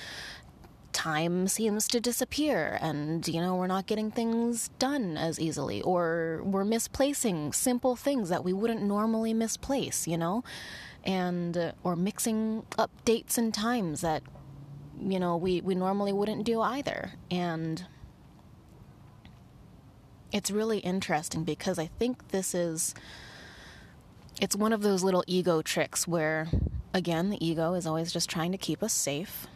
Time 0.92 1.48
seems 1.48 1.88
to 1.88 2.00
disappear, 2.00 2.78
and 2.80 3.26
you 3.26 3.40
know, 3.40 3.56
we're 3.56 3.66
not 3.66 3.86
getting 3.86 4.10
things 4.10 4.68
done 4.78 5.16
as 5.16 5.40
easily, 5.40 5.80
or 5.82 6.42
we're 6.44 6.64
misplacing 6.64 7.54
simple 7.54 7.96
things 7.96 8.28
that 8.28 8.44
we 8.44 8.52
wouldn't 8.52 8.82
normally 8.82 9.32
misplace, 9.32 10.06
you 10.06 10.18
know, 10.18 10.44
and 11.04 11.56
uh, 11.56 11.72
or 11.82 11.96
mixing 11.96 12.64
up 12.78 12.90
dates 13.04 13.38
and 13.38 13.54
times 13.54 14.02
that 14.02 14.22
you 15.00 15.18
know 15.18 15.36
we, 15.36 15.62
we 15.62 15.74
normally 15.74 16.12
wouldn't 16.12 16.44
do 16.44 16.60
either. 16.60 17.12
And 17.30 17.84
it's 20.32 20.50
really 20.50 20.78
interesting 20.78 21.44
because 21.44 21.78
I 21.78 21.86
think 21.86 22.28
this 22.28 22.54
is 22.54 22.94
it's 24.40 24.56
one 24.56 24.72
of 24.72 24.82
those 24.82 25.04
little 25.04 25.22
ego 25.26 25.62
tricks 25.62 26.08
where 26.08 26.48
again 26.94 27.30
the 27.30 27.44
ego 27.44 27.74
is 27.74 27.86
always 27.86 28.12
just 28.12 28.30
trying 28.30 28.52
to 28.52 28.58
keep 28.58 28.82
us 28.82 28.92
safe. 28.92 29.46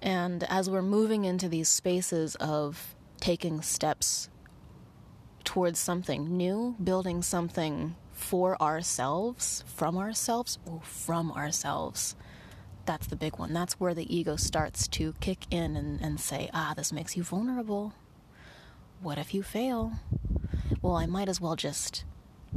And 0.00 0.44
as 0.44 0.70
we're 0.70 0.82
moving 0.82 1.24
into 1.24 1.48
these 1.48 1.68
spaces 1.68 2.36
of 2.36 2.94
taking 3.20 3.60
steps 3.62 4.28
towards 5.44 5.80
something 5.80 6.36
new, 6.36 6.76
building 6.82 7.20
something 7.20 7.96
for 8.12 8.60
ourselves, 8.62 9.64
from 9.66 9.98
ourselves, 9.98 10.58
oh, 10.68 10.80
from 10.84 11.32
ourselves. 11.32 12.14
That's 12.86 13.08
the 13.08 13.16
big 13.16 13.38
one. 13.38 13.52
That's 13.52 13.74
where 13.74 13.94
the 13.94 14.14
ego 14.14 14.36
starts 14.36 14.86
to 14.88 15.14
kick 15.20 15.46
in 15.50 15.76
and, 15.76 16.00
and 16.00 16.20
say, 16.20 16.48
ah, 16.54 16.74
this 16.76 16.92
makes 16.92 17.16
you 17.16 17.22
vulnerable 17.22 17.92
what 19.00 19.18
if 19.18 19.34
you 19.34 19.42
fail? 19.42 19.92
Well, 20.82 20.96
I 20.96 21.06
might 21.06 21.28
as 21.28 21.40
well 21.40 21.56
just 21.56 22.04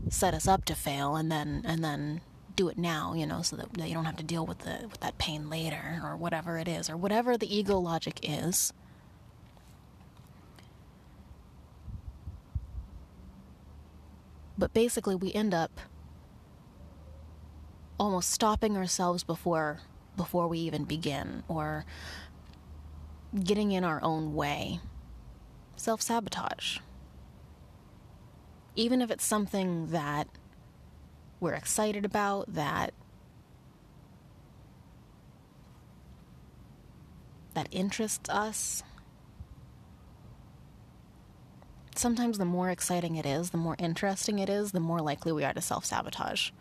set 0.10 0.34
us 0.34 0.48
up 0.48 0.66
to 0.66 0.76
fail 0.76 1.16
and 1.16 1.32
then 1.32 1.64
and 1.66 1.84
then 1.84 2.22
do 2.56 2.68
it 2.70 2.78
now, 2.78 3.14
you 3.14 3.26
know, 3.26 3.42
so 3.42 3.56
that, 3.56 3.74
that 3.74 3.88
you 3.88 3.94
don't 3.94 4.06
have 4.06 4.18
to 4.18 4.24
deal 4.24 4.46
with 4.46 4.60
the 4.60 4.80
with 4.90 5.00
that 5.00 5.18
pain 5.18 5.50
later 5.50 6.02
or 6.04 6.16
whatever 6.16 6.58
it 6.58 6.68
is 6.68 6.90
or 6.90 6.98
whatever 6.98 7.38
the 7.38 7.54
ego 7.56 7.78
logic 7.78 8.20
is. 8.24 8.74
But 14.58 14.74
basically 14.74 15.16
we 15.16 15.34
end 15.34 15.54
up 15.54 15.80
almost 18.00 18.32
stopping 18.32 18.78
ourselves 18.78 19.24
before 19.24 19.80
before 20.18 20.48
we 20.48 20.60
even 20.60 20.84
begin 20.84 21.44
or 21.48 21.86
getting 23.44 23.72
in 23.72 23.84
our 23.84 24.04
own 24.04 24.34
way 24.34 24.80
self 25.82 26.02
sabotage. 26.02 26.78
Even 28.76 29.02
if 29.02 29.10
it's 29.12 29.26
something 29.26 29.88
that 29.88 30.28
we're 31.40 31.54
excited 31.54 32.06
about, 32.06 32.54
that 32.54 32.94
that 37.54 37.68
interests 37.72 38.30
us, 38.30 38.84
sometimes 41.96 42.38
the 42.38 42.46
more 42.46 42.70
exciting 42.70 43.16
it 43.16 43.26
is, 43.26 43.50
the 43.50 43.58
more 43.58 43.76
interesting 43.78 44.40
it 44.40 44.50
is, 44.50 44.72
the 44.72 44.80
more 44.80 45.00
likely 45.00 45.32
we 45.32 45.44
are 45.44 45.54
to 45.54 45.62
self 45.62 45.84
sabotage. 45.84 46.52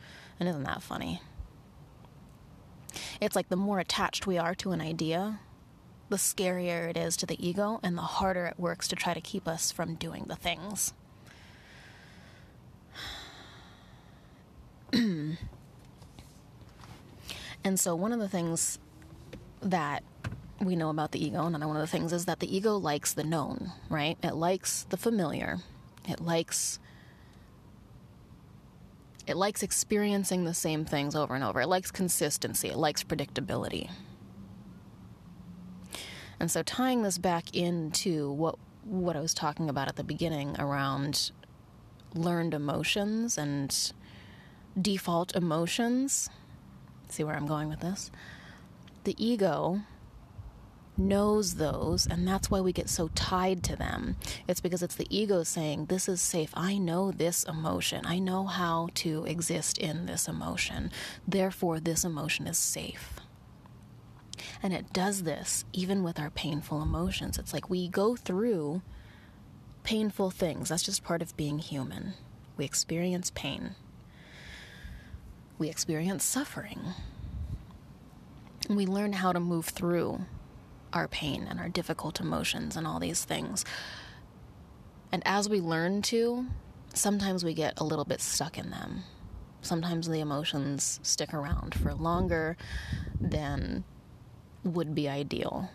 And 0.40 0.48
isn't 0.48 0.64
that 0.64 0.82
funny? 0.82 1.20
It's 3.20 3.36
like 3.36 3.50
the 3.50 3.56
more 3.56 3.78
attached 3.78 4.26
we 4.26 4.38
are 4.38 4.54
to 4.56 4.72
an 4.72 4.80
idea, 4.80 5.40
the 6.10 6.16
scarier 6.16 6.90
it 6.90 6.96
is 6.96 7.16
to 7.18 7.26
the 7.26 7.44
ego, 7.44 7.80
and 7.82 7.96
the 7.96 8.02
harder 8.02 8.44
it 8.46 8.58
works 8.58 8.86
to 8.88 8.96
try 8.96 9.14
to 9.14 9.20
keep 9.20 9.48
us 9.48 9.72
from 9.72 9.94
doing 9.94 10.24
the 10.26 10.36
things. 10.36 10.92
and 14.92 15.38
so, 17.76 17.94
one 17.94 18.12
of 18.12 18.18
the 18.18 18.28
things 18.28 18.78
that 19.62 20.02
we 20.60 20.76
know 20.76 20.90
about 20.90 21.12
the 21.12 21.24
ego, 21.24 21.46
and 21.46 21.54
one 21.64 21.76
of 21.76 21.82
the 21.82 21.86
things 21.86 22.12
is 22.12 22.26
that 22.26 22.40
the 22.40 22.54
ego 22.54 22.76
likes 22.76 23.14
the 23.14 23.24
known, 23.24 23.72
right? 23.88 24.18
It 24.22 24.34
likes 24.34 24.84
the 24.90 24.96
familiar. 24.96 25.60
It 26.08 26.20
likes 26.20 26.78
it 29.26 29.36
likes 29.36 29.62
experiencing 29.62 30.44
the 30.44 30.54
same 30.54 30.84
things 30.84 31.14
over 31.14 31.36
and 31.36 31.44
over. 31.44 31.60
It 31.60 31.68
likes 31.68 31.92
consistency. 31.92 32.68
It 32.68 32.76
likes 32.76 33.04
predictability. 33.04 33.90
And 36.40 36.50
so 36.50 36.62
tying 36.62 37.02
this 37.02 37.18
back 37.18 37.54
into 37.54 38.32
what 38.32 38.56
what 38.82 39.14
I 39.14 39.20
was 39.20 39.35
talking 39.35 39.68
about 39.68 39.88
at 39.88 39.97
the 39.97 40.02
beginning 40.02 40.56
around 40.59 41.30
learned 42.14 42.54
emotions 42.54 43.37
and 43.37 43.92
default 44.80 45.37
emotions. 45.37 46.30
See 47.09 47.23
where 47.23 47.37
I'm 47.37 47.47
going 47.47 47.68
with 47.68 47.80
this? 47.80 48.11
The 49.04 49.14
ego 49.23 49.82
knows 50.97 51.54
those, 51.54 52.06
and 52.06 52.26
that's 52.26 52.50
why 52.50 52.61
we 52.61 52.73
get 52.73 52.88
so 52.88 53.09
tied 53.09 53.62
to 53.64 53.76
them. 53.76 54.16
It's 54.47 54.61
because 54.61 54.82
it's 54.82 54.94
the 54.94 55.06
ego 55.09 55.42
saying, 55.42 55.87
This 55.87 56.09
is 56.09 56.20
safe. 56.20 56.50
I 56.54 56.78
know 56.78 57.11
this 57.11 57.44
emotion. 57.44 58.04
I 58.06 58.18
know 58.18 58.47
how 58.47 58.88
to 58.97 59.25
exist 59.25 59.78
in 59.78 60.06
this 60.06 60.28
emotion. 60.28 60.90
Therefore, 61.26 61.80
this 61.80 62.04
emotion 62.04 62.47
is 62.47 62.59
safe. 62.59 63.20
And 64.62 64.74
it 64.74 64.92
does 64.92 65.22
this 65.22 65.64
even 65.72 66.02
with 66.02 66.18
our 66.18 66.30
painful 66.30 66.82
emotions. 66.82 67.38
It's 67.38 67.52
like 67.52 67.70
we 67.70 67.88
go 67.88 68.16
through 68.16 68.82
painful 69.84 70.30
things. 70.30 70.68
That's 70.68 70.82
just 70.82 71.02
part 71.02 71.22
of 71.22 71.36
being 71.36 71.58
human. 71.58 72.14
We 72.56 72.64
experience 72.64 73.30
pain, 73.34 73.74
we 75.58 75.68
experience 75.68 76.24
suffering. 76.24 76.80
We 78.68 78.86
learn 78.86 79.14
how 79.14 79.32
to 79.32 79.40
move 79.40 79.66
through 79.66 80.20
our 80.92 81.08
pain 81.08 81.46
and 81.48 81.58
our 81.58 81.68
difficult 81.68 82.20
emotions 82.20 82.76
and 82.76 82.86
all 82.86 83.00
these 83.00 83.24
things. 83.24 83.64
And 85.10 85.22
as 85.26 85.48
we 85.48 85.60
learn 85.60 86.02
to, 86.02 86.46
sometimes 86.94 87.42
we 87.44 87.54
get 87.54 87.80
a 87.80 87.84
little 87.84 88.04
bit 88.04 88.20
stuck 88.20 88.58
in 88.58 88.70
them. 88.70 89.04
Sometimes 89.62 90.08
the 90.08 90.20
emotions 90.20 91.00
stick 91.02 91.34
around 91.34 91.74
for 91.74 91.94
longer 91.94 92.56
than 93.20 93.84
would 94.64 94.94
be 94.94 95.08
ideal. 95.08 95.70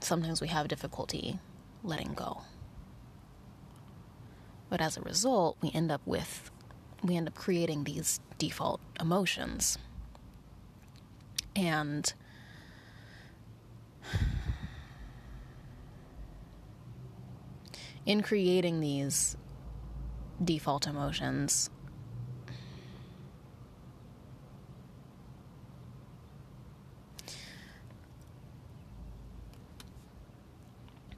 Sometimes 0.00 0.40
we 0.40 0.48
have 0.48 0.68
difficulty 0.68 1.38
letting 1.84 2.14
go. 2.14 2.42
But 4.68 4.80
as 4.80 4.96
a 4.96 5.02
result, 5.02 5.56
we 5.60 5.70
end 5.72 5.92
up 5.92 6.00
with 6.06 6.50
we 7.02 7.16
end 7.16 7.26
up 7.26 7.34
creating 7.34 7.84
these 7.84 8.20
default 8.38 8.80
emotions. 9.00 9.76
And 11.54 12.12
in 18.06 18.22
creating 18.22 18.80
these 18.80 19.36
default 20.42 20.86
emotions, 20.86 21.70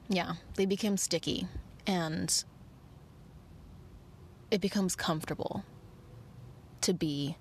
yeah, 0.07 0.33
they 0.55 0.65
become 0.65 0.97
sticky 0.97 1.47
and 1.87 2.43
it 4.51 4.61
becomes 4.61 4.95
comfortable 4.95 5.63
to 6.81 6.93
be 6.93 7.37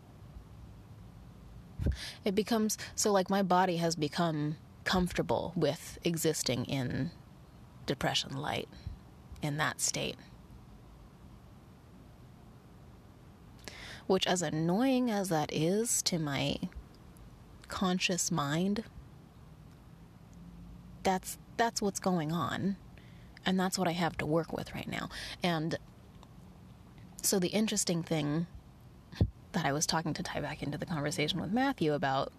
it 2.24 2.35
becomes 2.35 2.79
so 2.94 3.12
like 3.12 3.29
my 3.29 3.42
body 3.42 3.77
has 3.77 3.94
become 3.94 4.57
comfortable 4.85 5.53
with 5.55 5.98
existing 6.05 6.64
in 6.64 7.11
depression 7.87 8.37
light 8.37 8.68
in 9.42 9.57
that 9.59 9.81
state. 9.81 10.16
Which, 14.07 14.27
as 14.27 14.42
annoying 14.42 15.11
as 15.11 15.31
that 15.31 15.53
is 15.53 16.03
to 16.03 16.18
my 16.18 16.57
conscious 17.68 18.31
mind, 18.31 18.85
that's 21.03 21.38
that's 21.56 21.80
what's 21.80 22.00
going 22.00 22.32
on, 22.32 22.76
and 23.44 23.58
that's 23.58 23.78
what 23.78 23.88
I 23.88 23.92
have 23.92 24.16
to 24.18 24.26
work 24.26 24.52
with 24.52 24.74
right 24.74 24.88
now. 24.88 25.08
And 25.42 25.76
so 27.22 27.38
the 27.38 27.48
interesting 27.48 28.02
thing 28.02 28.46
that 29.52 29.64
I 29.64 29.72
was 29.72 29.86
talking 29.86 30.14
to 30.14 30.22
tie 30.22 30.40
back 30.40 30.62
into 30.62 30.78
the 30.78 30.86
conversation 30.86 31.40
with 31.40 31.52
Matthew 31.52 31.92
about 31.92 32.32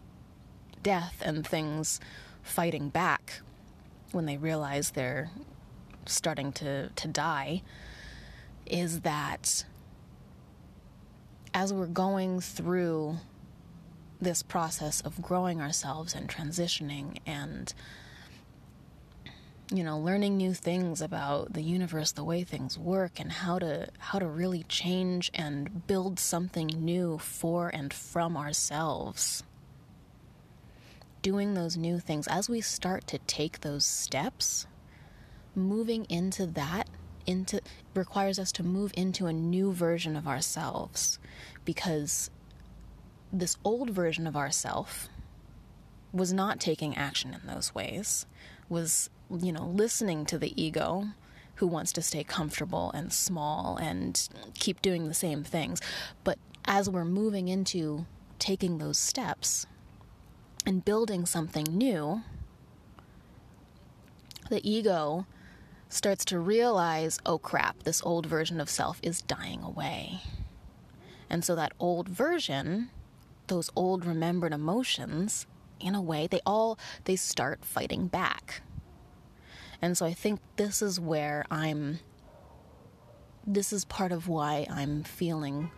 death 0.83 1.21
and 1.25 1.45
things 1.45 1.99
fighting 2.43 2.89
back 2.89 3.41
when 4.11 4.25
they 4.25 4.37
realize 4.37 4.91
they're 4.91 5.31
starting 6.05 6.51
to, 6.53 6.89
to 6.89 7.07
die 7.07 7.63
is 8.65 9.01
that 9.01 9.65
as 11.53 11.73
we're 11.73 11.87
going 11.87 12.39
through 12.39 13.17
this 14.21 14.43
process 14.43 15.01
of 15.01 15.21
growing 15.21 15.61
ourselves 15.61 16.13
and 16.13 16.29
transitioning 16.29 17.17
and 17.25 17.73
you 19.73 19.83
know 19.83 19.97
learning 19.97 20.37
new 20.37 20.53
things 20.53 21.01
about 21.01 21.53
the 21.53 21.61
universe 21.61 22.11
the 22.11 22.23
way 22.23 22.43
things 22.43 22.77
work 22.77 23.19
and 23.19 23.31
how 23.31 23.57
to 23.57 23.87
how 23.97 24.19
to 24.19 24.27
really 24.27 24.63
change 24.63 25.31
and 25.33 25.87
build 25.87 26.19
something 26.19 26.67
new 26.67 27.17
for 27.17 27.69
and 27.69 27.93
from 27.93 28.37
ourselves. 28.37 29.43
Doing 31.21 31.55
those 31.55 31.75
new 31.75 31.99
things 31.99 32.27
as 32.27 32.49
we 32.49 32.61
start 32.61 33.07
to 33.07 33.17
take 33.19 33.61
those 33.61 33.85
steps 33.85 34.67
moving 35.55 36.05
into 36.09 36.45
that 36.45 36.87
into 37.25 37.59
requires 37.95 38.37
us 38.37 38.51
to 38.51 38.63
move 38.63 38.91
into 38.95 39.25
a 39.25 39.33
new 39.33 39.73
version 39.73 40.15
of 40.15 40.27
ourselves. 40.27 41.17
Because 41.63 42.29
this 43.33 43.57
old 43.63 43.89
version 43.89 44.27
of 44.27 44.35
ourself 44.35 45.09
was 46.13 46.31
not 46.31 46.59
taking 46.59 46.95
action 46.95 47.33
in 47.33 47.47
those 47.47 47.73
ways 47.73 48.27
was 48.69 49.09
you 49.29 49.51
know, 49.51 49.65
listening 49.65 50.25
to 50.27 50.37
the 50.37 50.61
ego 50.61 51.07
who 51.55 51.67
wants 51.67 51.91
to 51.93 52.01
stay 52.01 52.23
comfortable 52.23 52.91
and 52.93 53.13
small 53.13 53.77
and 53.77 54.27
keep 54.55 54.81
doing 54.81 55.07
the 55.07 55.13
same 55.13 55.43
things. 55.43 55.79
But 56.23 56.37
as 56.65 56.89
we're 56.89 57.05
moving 57.05 57.47
into 57.47 58.05
taking 58.39 58.77
those 58.77 58.97
steps 58.97 59.65
and 60.65 60.83
building 60.83 61.25
something 61.25 61.65
new, 61.65 62.23
the 64.49 64.67
ego 64.69 65.25
starts 65.87 66.25
to 66.25 66.39
realize, 66.39 67.19
oh 67.25 67.37
crap, 67.37 67.83
this 67.83 68.01
old 68.03 68.25
version 68.25 68.59
of 68.59 68.69
self 68.69 68.99
is 69.01 69.21
dying 69.21 69.63
away. 69.63 70.21
And 71.29 71.43
so 71.43 71.55
that 71.55 71.73
old 71.79 72.09
version, 72.09 72.89
those 73.47 73.69
old 73.75 74.05
remembered 74.05 74.53
emotions, 74.53 75.47
in 75.79 75.95
a 75.95 76.01
way, 76.01 76.27
they 76.27 76.41
all 76.45 76.77
they 77.05 77.15
start 77.15 77.63
fighting 77.63 78.07
back. 78.07 78.61
And 79.85 79.95
so 79.95 80.03
I 80.03 80.13
think 80.13 80.39
this 80.55 80.81
is 80.81 80.99
where 80.99 81.45
I'm, 81.51 81.99
this 83.45 83.71
is 83.71 83.85
part 83.85 84.11
of 84.11 84.27
why 84.27 84.65
I'm 84.67 85.03
feeling, 85.03 85.69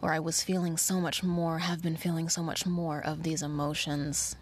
or 0.00 0.14
I 0.14 0.18
was 0.18 0.42
feeling 0.42 0.78
so 0.78 0.98
much 0.98 1.22
more, 1.22 1.58
have 1.58 1.82
been 1.82 1.98
feeling 1.98 2.30
so 2.30 2.42
much 2.42 2.64
more 2.64 3.04
of 3.04 3.22
these 3.22 3.42
emotions 3.42 4.34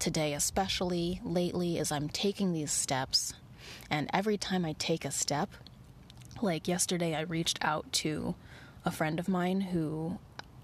today, 0.00 0.34
especially 0.34 1.20
lately, 1.22 1.78
as 1.78 1.92
I'm 1.92 2.08
taking 2.08 2.52
these 2.52 2.72
steps. 2.72 3.34
And 3.88 4.10
every 4.12 4.36
time 4.36 4.64
I 4.64 4.72
take 4.72 5.04
a 5.04 5.12
step, 5.12 5.50
like 6.42 6.66
yesterday, 6.66 7.14
I 7.14 7.20
reached 7.20 7.60
out 7.62 7.92
to 7.92 8.34
a 8.84 8.90
friend 8.90 9.20
of 9.20 9.28
mine 9.28 9.60
who 9.60 10.18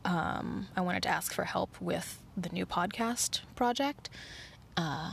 um, 0.05 0.67
I 0.75 0.81
wanted 0.81 1.05
to 1.05 1.11
ask 1.11 1.33
for 1.33 1.45
help 1.45 1.81
with 1.81 2.21
the 2.37 2.49
new 2.49 2.67
podcast 2.67 3.43
project. 3.55 4.11
Uh, 4.77 5.13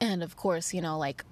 and 0.00 0.22
of 0.22 0.36
course, 0.36 0.72
you 0.72 0.80
know, 0.80 0.98
like 0.98 1.24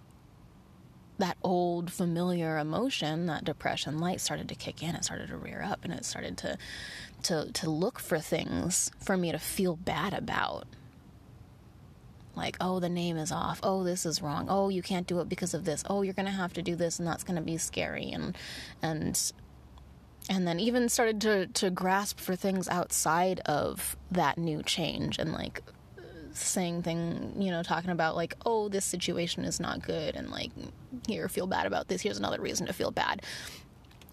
that 1.18 1.36
old 1.42 1.90
familiar 1.90 2.58
emotion, 2.58 3.26
that 3.26 3.44
depression 3.44 3.98
light 3.98 4.20
started 4.20 4.48
to 4.48 4.54
kick 4.54 4.82
in. 4.82 4.94
It 4.94 5.04
started 5.04 5.28
to 5.28 5.36
rear 5.36 5.62
up 5.62 5.84
and 5.84 5.92
it 5.92 6.04
started 6.04 6.36
to 6.38 6.58
to 7.24 7.50
to 7.52 7.70
look 7.70 7.98
for 7.98 8.18
things 8.18 8.90
for 9.02 9.16
me 9.16 9.32
to 9.32 9.38
feel 9.38 9.76
bad 9.76 10.12
about. 10.12 10.66
Like, 12.34 12.58
oh, 12.60 12.80
the 12.80 12.90
name 12.90 13.16
is 13.16 13.32
off. 13.32 13.60
Oh, 13.62 13.82
this 13.82 14.04
is 14.04 14.20
wrong. 14.20 14.46
Oh, 14.50 14.68
you 14.68 14.82
can't 14.82 15.06
do 15.06 15.20
it 15.20 15.28
because 15.28 15.54
of 15.54 15.64
this. 15.64 15.82
Oh, 15.88 16.02
you're 16.02 16.12
going 16.12 16.26
to 16.26 16.32
have 16.32 16.52
to 16.52 16.62
do 16.62 16.76
this 16.76 16.98
and 16.98 17.08
that's 17.08 17.24
going 17.24 17.36
to 17.36 17.42
be 17.42 17.56
scary 17.56 18.10
and 18.10 18.36
and 18.82 19.32
and 20.28 20.46
then 20.46 20.60
even 20.60 20.88
started 20.88 21.20
to 21.22 21.46
to 21.46 21.70
grasp 21.70 22.20
for 22.20 22.36
things 22.36 22.68
outside 22.68 23.40
of 23.40 23.96
that 24.10 24.36
new 24.36 24.62
change 24.62 25.18
and 25.18 25.32
like 25.32 25.62
saying 26.38 26.82
thing, 26.82 27.34
you 27.38 27.50
know, 27.50 27.62
talking 27.62 27.90
about 27.90 28.16
like, 28.16 28.34
oh, 28.44 28.68
this 28.68 28.84
situation 28.84 29.44
is 29.44 29.60
not 29.60 29.82
good, 29.82 30.16
and 30.16 30.30
like, 30.30 30.50
here, 31.06 31.28
feel 31.28 31.46
bad 31.46 31.66
about 31.66 31.88
this. 31.88 32.02
Here's 32.02 32.18
another 32.18 32.40
reason 32.40 32.66
to 32.66 32.72
feel 32.72 32.90
bad. 32.90 33.22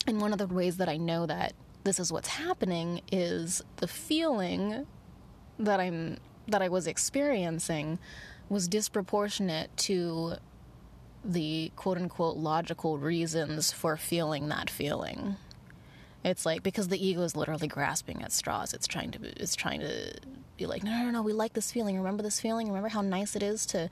And 0.07 0.19
one 0.19 0.33
of 0.33 0.39
the 0.39 0.47
ways 0.47 0.77
that 0.77 0.89
I 0.89 0.97
know 0.97 1.25
that 1.25 1.53
this 1.83 1.99
is 1.99 2.11
what's 2.11 2.29
happening 2.29 3.01
is 3.11 3.61
the 3.77 3.87
feeling 3.87 4.85
that 5.59 5.79
I'm 5.79 6.17
that 6.47 6.61
I 6.61 6.69
was 6.69 6.87
experiencing 6.87 7.99
was 8.49 8.67
disproportionate 8.67 9.75
to 9.77 10.35
the 11.23 11.71
quote 11.75 11.97
unquote 11.97 12.37
logical 12.37 12.97
reasons 12.97 13.71
for 13.71 13.95
feeling 13.97 14.49
that 14.49 14.69
feeling. 14.69 15.37
It's 16.23 16.45
like 16.45 16.63
because 16.63 16.87
the 16.87 17.05
ego 17.05 17.21
is 17.21 17.35
literally 17.35 17.67
grasping 17.67 18.23
at 18.23 18.31
straws. 18.31 18.73
It's 18.73 18.87
trying 18.87 19.11
to 19.11 19.41
it's 19.41 19.55
trying 19.55 19.81
to 19.81 20.13
be 20.57 20.65
like, 20.65 20.83
no, 20.83 21.03
no, 21.03 21.11
no, 21.11 21.21
we 21.21 21.33
like 21.33 21.53
this 21.53 21.71
feeling. 21.71 21.97
Remember 21.97 22.23
this 22.23 22.39
feeling? 22.39 22.67
Remember 22.67 22.89
how 22.89 23.01
nice 23.01 23.35
it 23.35 23.43
is 23.43 23.65
to 23.67 23.89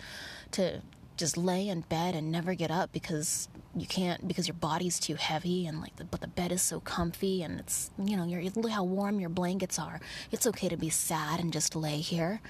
to 0.51 0.81
just 1.17 1.37
lay 1.37 1.67
in 1.67 1.81
bed 1.81 2.15
and 2.15 2.31
never 2.31 2.55
get 2.55 2.71
up 2.71 2.91
because 2.91 3.49
you 3.75 3.85
can't 3.85 4.27
because 4.27 4.47
your 4.47 4.55
body's 4.55 4.99
too 4.99 5.15
heavy 5.15 5.67
and 5.67 5.79
like 5.81 5.95
the, 5.97 6.05
but 6.05 6.21
the 6.21 6.27
bed 6.27 6.51
is 6.51 6.61
so 6.61 6.79
comfy 6.79 7.43
and 7.43 7.59
it's 7.59 7.91
you 8.01 8.15
know 8.15 8.23
you're 8.23 8.41
look 8.55 8.71
how 8.71 8.83
warm 8.83 9.19
your 9.19 9.29
blankets 9.29 9.77
are. 9.77 9.99
It's 10.31 10.47
okay 10.47 10.69
to 10.69 10.77
be 10.77 10.89
sad 10.89 11.39
and 11.41 11.51
just 11.51 11.75
lay 11.75 11.97
here. 11.97 12.41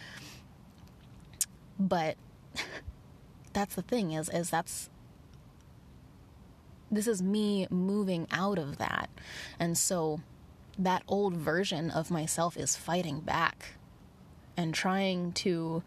But 1.79 2.17
that's 3.53 3.73
the 3.73 3.81
thing 3.81 4.11
is 4.11 4.29
is 4.29 4.51
that's 4.51 4.90
this 6.91 7.07
is 7.07 7.21
me 7.21 7.67
moving 7.69 8.27
out 8.31 8.59
of 8.59 8.77
that. 8.77 9.09
And 9.59 9.77
so 9.77 10.21
that 10.77 11.03
old 11.07 11.35
version 11.35 11.89
of 11.89 12.11
myself 12.11 12.57
is 12.57 12.75
fighting 12.75 13.21
back 13.21 13.75
and 14.57 14.73
trying 14.73 15.31
to 15.31 15.83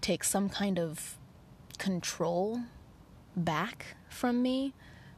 take 0.00 0.22
some 0.22 0.48
kind 0.48 0.78
of 0.78 1.18
control 1.78 2.60
back 3.36 3.96
from 4.08 4.42
me 4.42 4.72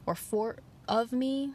or 0.05 0.15
for 0.15 0.57
of 0.87 1.11
me, 1.11 1.53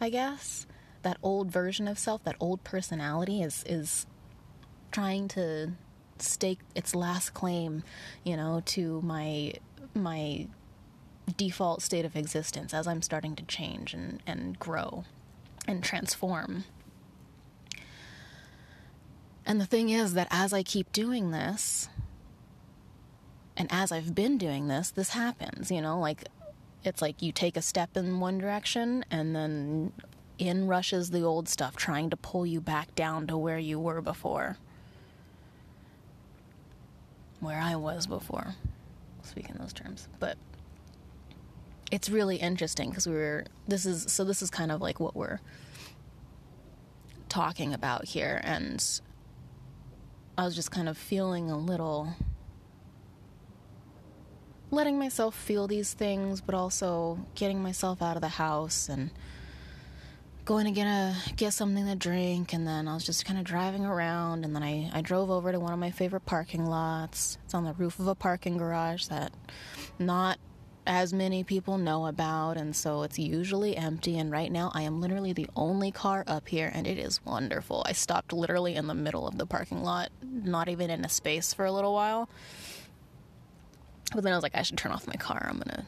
I 0.00 0.10
guess. 0.10 0.66
That 1.02 1.18
old 1.22 1.50
version 1.50 1.88
of 1.88 1.98
self, 1.98 2.22
that 2.24 2.36
old 2.38 2.62
personality 2.62 3.42
is 3.42 3.64
is 3.66 4.06
trying 4.92 5.26
to 5.28 5.72
stake 6.18 6.60
its 6.74 6.94
last 6.94 7.30
claim, 7.34 7.82
you 8.24 8.36
know, 8.36 8.62
to 8.66 9.00
my 9.02 9.54
my 9.94 10.46
default 11.30 11.82
state 11.82 12.04
of 12.04 12.16
existence 12.16 12.74
as 12.74 12.86
I'm 12.86 13.02
starting 13.02 13.36
to 13.36 13.44
change 13.44 13.94
and, 13.94 14.22
and 14.26 14.58
grow 14.58 15.04
and 15.66 15.82
transform. 15.82 16.64
And 19.46 19.60
the 19.60 19.66
thing 19.66 19.88
is 19.88 20.14
that 20.14 20.28
as 20.30 20.52
I 20.52 20.62
keep 20.62 20.92
doing 20.92 21.30
this, 21.30 21.88
and 23.56 23.68
as 23.70 23.92
I've 23.92 24.14
been 24.14 24.38
doing 24.38 24.68
this, 24.68 24.90
this 24.90 25.10
happens, 25.10 25.70
you 25.70 25.80
know, 25.80 25.98
like 25.98 26.24
it's 26.84 27.02
like 27.02 27.22
you 27.22 27.32
take 27.32 27.56
a 27.56 27.62
step 27.62 27.96
in 27.96 28.18
one 28.20 28.38
direction 28.38 29.04
and 29.10 29.36
then 29.36 29.92
in 30.38 30.66
rushes 30.66 31.10
the 31.10 31.22
old 31.22 31.48
stuff 31.48 31.76
trying 31.76 32.10
to 32.10 32.16
pull 32.16 32.44
you 32.46 32.60
back 32.60 32.94
down 32.94 33.26
to 33.28 33.36
where 33.36 33.58
you 33.58 33.78
were 33.78 34.00
before. 34.00 34.56
Where 37.40 37.60
I 37.60 37.76
was 37.76 38.06
before, 38.06 38.54
speaking 39.22 39.56
those 39.58 39.72
terms. 39.72 40.08
But 40.18 40.36
it's 41.92 42.08
really 42.08 42.36
interesting 42.36 42.88
because 42.88 43.06
we 43.06 43.14
were 43.14 43.44
this 43.68 43.84
is 43.84 44.10
so 44.10 44.24
this 44.24 44.40
is 44.42 44.50
kind 44.50 44.72
of 44.72 44.80
like 44.80 44.98
what 44.98 45.14
we're 45.14 45.38
talking 47.28 47.74
about 47.74 48.06
here 48.06 48.40
and 48.42 49.00
I 50.36 50.44
was 50.44 50.56
just 50.56 50.70
kind 50.70 50.88
of 50.88 50.96
feeling 50.96 51.50
a 51.50 51.58
little 51.58 52.14
letting 54.70 54.98
myself 54.98 55.34
feel 55.34 55.68
these 55.68 55.92
things 55.92 56.40
but 56.40 56.54
also 56.54 57.18
getting 57.34 57.62
myself 57.62 58.00
out 58.00 58.16
of 58.16 58.22
the 58.22 58.28
house 58.28 58.88
and 58.88 59.10
going 60.46 60.64
to 60.64 60.72
get 60.72 60.86
a 60.86 61.14
get 61.36 61.52
something 61.52 61.86
to 61.86 61.94
drink 61.94 62.54
and 62.54 62.66
then 62.66 62.88
I 62.88 62.94
was 62.94 63.04
just 63.04 63.26
kind 63.26 63.38
of 63.38 63.44
driving 63.44 63.84
around 63.84 64.44
and 64.44 64.56
then 64.56 64.62
I, 64.62 64.90
I 64.94 65.02
drove 65.02 65.30
over 65.30 65.52
to 65.52 65.60
one 65.60 65.72
of 65.74 65.78
my 65.78 65.90
favorite 65.90 66.26
parking 66.26 66.66
lots. 66.66 67.38
It's 67.44 67.54
on 67.54 67.64
the 67.64 67.74
roof 67.74 68.00
of 68.00 68.08
a 68.08 68.14
parking 68.14 68.56
garage 68.56 69.06
that 69.06 69.32
not 70.00 70.38
as 70.86 71.12
many 71.12 71.44
people 71.44 71.78
know 71.78 72.06
about, 72.06 72.56
and 72.56 72.74
so 72.74 73.02
it's 73.02 73.18
usually 73.18 73.76
empty. 73.76 74.18
And 74.18 74.30
right 74.30 74.50
now, 74.50 74.70
I 74.74 74.82
am 74.82 75.00
literally 75.00 75.32
the 75.32 75.48
only 75.54 75.90
car 75.92 76.24
up 76.26 76.48
here, 76.48 76.70
and 76.74 76.86
it 76.86 76.98
is 76.98 77.24
wonderful. 77.24 77.82
I 77.86 77.92
stopped 77.92 78.32
literally 78.32 78.74
in 78.74 78.86
the 78.86 78.94
middle 78.94 79.26
of 79.26 79.38
the 79.38 79.46
parking 79.46 79.82
lot, 79.82 80.10
not 80.22 80.68
even 80.68 80.90
in 80.90 81.04
a 81.04 81.08
space 81.08 81.54
for 81.54 81.64
a 81.64 81.72
little 81.72 81.94
while. 81.94 82.28
But 84.14 84.24
then 84.24 84.32
I 84.32 84.36
was 84.36 84.42
like, 84.42 84.56
I 84.56 84.62
should 84.62 84.78
turn 84.78 84.92
off 84.92 85.06
my 85.06 85.14
car. 85.14 85.46
I'm 85.48 85.58
gonna 85.58 85.86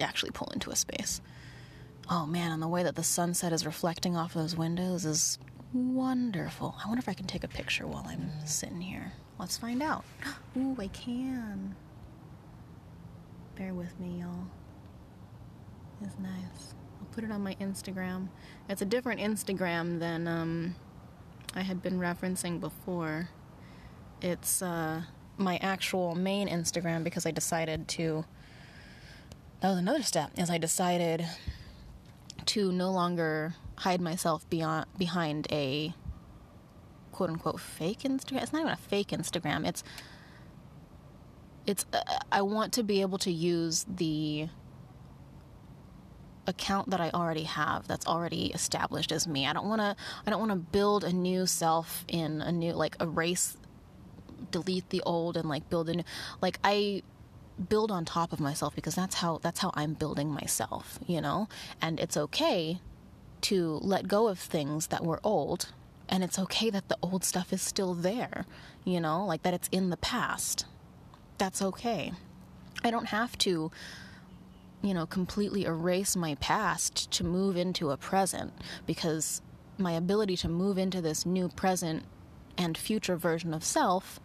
actually 0.00 0.32
pull 0.32 0.48
into 0.52 0.70
a 0.70 0.76
space. 0.76 1.20
Oh 2.10 2.26
man, 2.26 2.50
and 2.50 2.62
the 2.62 2.68
way 2.68 2.82
that 2.82 2.96
the 2.96 3.04
sunset 3.04 3.52
is 3.52 3.64
reflecting 3.64 4.16
off 4.16 4.34
those 4.34 4.56
windows 4.56 5.04
is 5.04 5.38
wonderful. 5.72 6.74
I 6.84 6.88
wonder 6.88 7.00
if 7.00 7.08
I 7.08 7.14
can 7.14 7.26
take 7.26 7.44
a 7.44 7.48
picture 7.48 7.86
while 7.86 8.04
I'm 8.06 8.30
sitting 8.44 8.80
here. 8.80 9.12
Let's 9.38 9.56
find 9.56 9.82
out. 9.82 10.04
Ooh, 10.56 10.76
I 10.78 10.88
can. 10.88 11.74
Bear 13.56 13.74
with 13.74 13.98
me, 14.00 14.20
y'all. 14.20 14.46
It's 16.02 16.18
nice. 16.18 16.74
I'll 17.00 17.06
put 17.12 17.22
it 17.22 17.30
on 17.30 17.42
my 17.42 17.54
Instagram. 17.56 18.28
It's 18.68 18.80
a 18.80 18.86
different 18.86 19.20
Instagram 19.20 20.00
than 20.00 20.26
um, 20.26 20.74
I 21.54 21.60
had 21.60 21.82
been 21.82 21.98
referencing 21.98 22.60
before. 22.60 23.28
It's 24.22 24.62
uh, 24.62 25.02
my 25.36 25.58
actual 25.58 26.14
main 26.14 26.48
Instagram 26.48 27.04
because 27.04 27.26
I 27.26 27.30
decided 27.30 27.88
to. 27.88 28.24
That 29.60 29.68
was 29.68 29.78
another 29.78 30.02
step, 30.02 30.30
is 30.36 30.50
I 30.50 30.58
decided 30.58 31.24
to 32.46 32.72
no 32.72 32.90
longer 32.90 33.54
hide 33.76 34.00
myself 34.00 34.48
beyond 34.48 34.86
behind 34.98 35.46
a 35.52 35.94
quote 37.12 37.30
unquote 37.30 37.60
fake 37.60 38.00
Instagram. 38.00 38.42
It's 38.42 38.52
not 38.52 38.60
even 38.60 38.72
a 38.72 38.76
fake 38.76 39.08
Instagram. 39.08 39.66
It's 39.66 39.84
it's 41.66 41.86
uh, 41.92 42.02
I 42.30 42.42
want 42.42 42.72
to 42.74 42.82
be 42.82 43.00
able 43.00 43.18
to 43.18 43.30
use 43.30 43.86
the 43.88 44.48
account 46.46 46.90
that 46.90 47.00
I 47.00 47.10
already 47.10 47.44
have 47.44 47.86
that's 47.86 48.06
already 48.06 48.46
established 48.46 49.12
as 49.12 49.28
me. 49.28 49.46
I 49.46 49.52
don't 49.52 49.68
want 49.68 49.80
to 49.80 49.96
I 50.26 50.30
don't 50.30 50.40
want 50.40 50.50
to 50.50 50.56
build 50.56 51.04
a 51.04 51.12
new 51.12 51.46
self 51.46 52.04
in 52.08 52.40
a 52.40 52.50
new 52.50 52.72
like 52.72 52.96
erase 53.00 53.56
delete 54.50 54.88
the 54.90 55.02
old 55.02 55.36
and 55.36 55.48
like 55.48 55.68
build 55.70 55.88
a 55.88 55.94
new 55.94 56.04
like 56.40 56.58
I 56.64 57.02
build 57.68 57.90
on 57.90 58.04
top 58.04 58.32
of 58.32 58.40
myself 58.40 58.74
because 58.74 58.94
that's 58.94 59.16
how 59.16 59.38
that's 59.38 59.60
how 59.60 59.70
I'm 59.74 59.94
building 59.94 60.30
myself, 60.30 60.98
you 61.06 61.20
know? 61.20 61.48
And 61.80 62.00
it's 62.00 62.16
okay 62.16 62.80
to 63.42 63.78
let 63.82 64.08
go 64.08 64.28
of 64.28 64.38
things 64.38 64.88
that 64.88 65.04
were 65.04 65.20
old 65.22 65.72
and 66.08 66.22
it's 66.24 66.38
okay 66.38 66.70
that 66.70 66.88
the 66.88 66.98
old 67.02 67.24
stuff 67.24 67.52
is 67.52 67.62
still 67.62 67.94
there, 67.94 68.46
you 68.84 69.00
know? 69.00 69.24
Like 69.24 69.42
that 69.42 69.54
it's 69.54 69.68
in 69.70 69.90
the 69.90 69.96
past 69.96 70.66
that's 71.42 71.60
okay. 71.60 72.12
I 72.84 72.92
don't 72.92 73.06
have 73.06 73.36
to, 73.38 73.72
you 74.80 74.94
know, 74.94 75.06
completely 75.06 75.64
erase 75.64 76.14
my 76.14 76.36
past 76.36 77.10
to 77.10 77.24
move 77.24 77.56
into 77.56 77.90
a 77.90 77.96
present 77.96 78.52
because 78.86 79.42
my 79.76 79.90
ability 79.90 80.36
to 80.36 80.48
move 80.48 80.78
into 80.78 81.00
this 81.00 81.26
new 81.26 81.48
present 81.48 82.04
and 82.56 82.78
future 82.78 83.16
version 83.16 83.52
of 83.52 83.64
self 83.64 84.20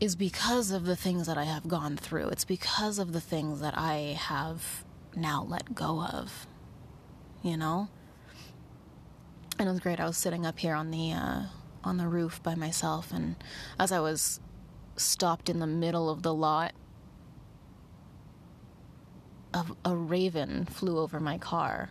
is 0.00 0.16
because 0.16 0.70
of 0.70 0.86
the 0.86 0.96
things 0.96 1.26
that 1.26 1.36
I 1.36 1.44
have 1.44 1.68
gone 1.68 1.98
through. 1.98 2.28
It's 2.28 2.46
because 2.46 2.98
of 2.98 3.12
the 3.12 3.20
things 3.20 3.60
that 3.60 3.76
I 3.76 4.16
have 4.18 4.82
now 5.14 5.44
let 5.46 5.74
go 5.74 6.00
of. 6.00 6.46
You 7.42 7.58
know? 7.58 7.88
And 9.58 9.68
it 9.68 9.72
was 9.72 9.80
great. 9.80 10.00
I 10.00 10.06
was 10.06 10.16
sitting 10.16 10.46
up 10.46 10.58
here 10.58 10.74
on 10.74 10.90
the 10.90 11.12
uh, 11.12 11.42
on 11.84 11.98
the 11.98 12.08
roof 12.08 12.42
by 12.42 12.54
myself, 12.54 13.12
and 13.12 13.36
as 13.78 13.92
I 13.92 14.00
was 14.00 14.40
stopped 14.96 15.48
in 15.48 15.58
the 15.60 15.66
middle 15.66 16.08
of 16.10 16.22
the 16.22 16.34
lot. 16.34 16.72
A, 19.54 19.64
a 19.84 19.94
raven 19.96 20.66
flew 20.66 20.98
over 20.98 21.20
my 21.20 21.38
car, 21.38 21.90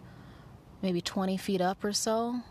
maybe 0.82 1.02
20 1.02 1.38
feet 1.38 1.62
up 1.62 1.84
or 1.84 1.94
so. 1.94 2.42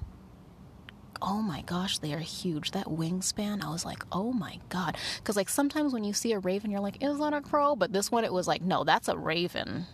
oh 1.22 1.40
my 1.42 1.62
gosh, 1.62 1.98
they 1.98 2.12
are 2.12 2.18
huge. 2.18 2.72
That 2.72 2.86
wingspan, 2.86 3.64
I 3.64 3.70
was 3.70 3.84
like, 3.84 4.04
oh 4.12 4.32
my 4.32 4.58
god. 4.68 4.96
Because 5.18 5.36
like 5.36 5.48
sometimes 5.48 5.92
when 5.92 6.04
you 6.04 6.12
see 6.12 6.32
a 6.32 6.38
raven, 6.38 6.70
you're 6.70 6.80
like, 6.80 7.02
is 7.02 7.18
that 7.18 7.32
a 7.32 7.40
crow? 7.40 7.76
But 7.76 7.92
this 7.92 8.10
one, 8.10 8.24
it 8.24 8.32
was 8.32 8.46
like, 8.48 8.62
no, 8.62 8.84
that's 8.84 9.08
a 9.08 9.16
raven. 9.16 9.86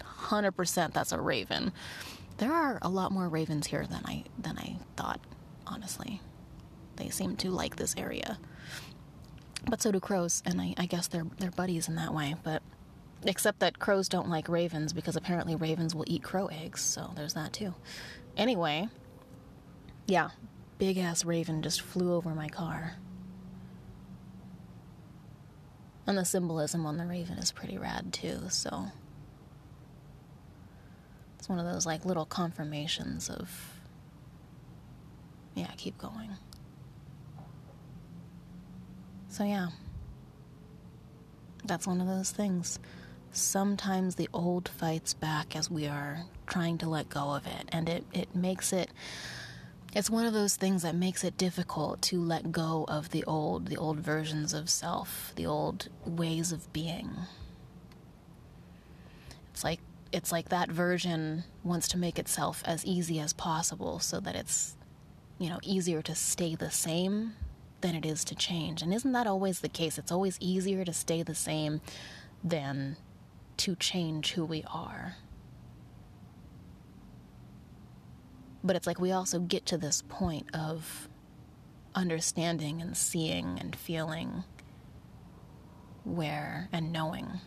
100% 0.00 0.92
that's 0.92 1.12
a 1.12 1.20
raven. 1.20 1.72
There 2.38 2.52
are 2.52 2.78
a 2.82 2.88
lot 2.88 3.12
more 3.12 3.28
ravens 3.28 3.66
here 3.68 3.86
than 3.86 4.02
I 4.04 4.24
than 4.38 4.58
I 4.58 4.78
thought, 4.96 5.20
honestly. 5.66 6.20
They 6.96 7.08
seem 7.08 7.36
to 7.36 7.50
like 7.50 7.76
this 7.76 7.94
area. 7.96 8.38
But 9.66 9.82
so 9.82 9.92
do 9.92 10.00
crows, 10.00 10.42
and 10.46 10.60
I, 10.60 10.74
I 10.76 10.86
guess 10.86 11.08
they're 11.08 11.26
they're 11.38 11.50
buddies 11.50 11.88
in 11.88 11.94
that 11.96 12.14
way. 12.14 12.34
But 12.42 12.62
except 13.24 13.60
that 13.60 13.78
crows 13.78 14.08
don't 14.08 14.28
like 14.28 14.48
ravens 14.48 14.92
because 14.92 15.16
apparently 15.16 15.54
ravens 15.54 15.94
will 15.94 16.04
eat 16.06 16.22
crow 16.22 16.46
eggs, 16.46 16.80
so 16.80 17.10
there's 17.14 17.34
that 17.34 17.52
too. 17.52 17.74
Anyway, 18.36 18.88
yeah, 20.06 20.30
big 20.78 20.98
ass 20.98 21.24
raven 21.24 21.62
just 21.62 21.80
flew 21.80 22.14
over 22.14 22.30
my 22.30 22.48
car. 22.48 22.96
And 26.06 26.16
the 26.18 26.24
symbolism 26.24 26.86
on 26.86 26.96
the 26.96 27.06
raven 27.06 27.38
is 27.38 27.52
pretty 27.52 27.78
rad 27.78 28.12
too, 28.12 28.40
so 28.48 28.86
it's 31.38 31.48
one 31.48 31.58
of 31.58 31.66
those 31.66 31.86
like 31.86 32.04
little 32.04 32.26
confirmations 32.26 33.28
of 33.28 33.74
yeah, 35.54 35.70
keep 35.76 35.98
going. 35.98 36.30
So 39.30 39.44
yeah. 39.44 39.68
That's 41.64 41.86
one 41.86 42.00
of 42.00 42.06
those 42.06 42.30
things. 42.30 42.78
Sometimes 43.32 44.16
the 44.16 44.28
old 44.32 44.68
fights 44.68 45.14
back 45.14 45.54
as 45.54 45.70
we 45.70 45.86
are 45.86 46.24
trying 46.46 46.78
to 46.78 46.88
let 46.88 47.08
go 47.08 47.34
of 47.34 47.46
it, 47.46 47.68
and 47.68 47.88
it, 47.88 48.04
it 48.12 48.34
makes 48.34 48.72
it 48.72 48.90
it's 49.92 50.10
one 50.10 50.24
of 50.24 50.32
those 50.32 50.54
things 50.54 50.82
that 50.82 50.94
makes 50.94 51.24
it 51.24 51.36
difficult 51.36 52.00
to 52.02 52.20
let 52.20 52.52
go 52.52 52.84
of 52.86 53.10
the 53.10 53.24
old, 53.24 53.66
the 53.66 53.76
old 53.76 53.98
versions 53.98 54.54
of 54.54 54.70
self, 54.70 55.32
the 55.34 55.46
old 55.46 55.88
ways 56.04 56.52
of 56.52 56.72
being. 56.72 57.10
It's 59.52 59.64
like 59.64 59.80
it's 60.12 60.32
like 60.32 60.48
that 60.48 60.70
version 60.70 61.44
wants 61.62 61.88
to 61.88 61.98
make 61.98 62.18
itself 62.18 62.62
as 62.66 62.84
easy 62.84 63.20
as 63.20 63.32
possible 63.32 64.00
so 64.00 64.20
that 64.20 64.34
it's 64.34 64.76
you 65.38 65.48
know 65.48 65.58
easier 65.62 66.02
to 66.02 66.14
stay 66.14 66.54
the 66.54 66.70
same 66.70 67.34
than 67.80 67.94
it 67.94 68.04
is 68.04 68.24
to 68.24 68.34
change. 68.34 68.82
And 68.82 68.92
isn't 68.92 69.12
that 69.12 69.26
always 69.26 69.60
the 69.60 69.68
case? 69.68 69.98
It's 69.98 70.12
always 70.12 70.36
easier 70.40 70.84
to 70.84 70.92
stay 70.92 71.22
the 71.22 71.34
same 71.34 71.80
than 72.42 72.96
to 73.58 73.76
change 73.76 74.32
who 74.32 74.44
we 74.44 74.64
are. 74.72 75.16
But 78.62 78.76
it's 78.76 78.86
like 78.86 79.00
we 79.00 79.12
also 79.12 79.40
get 79.40 79.66
to 79.66 79.78
this 79.78 80.02
point 80.08 80.54
of 80.54 81.08
understanding 81.94 82.80
and 82.80 82.96
seeing 82.96 83.58
and 83.58 83.74
feeling 83.74 84.44
where 86.04 86.68
and 86.72 86.92
knowing 86.92 87.40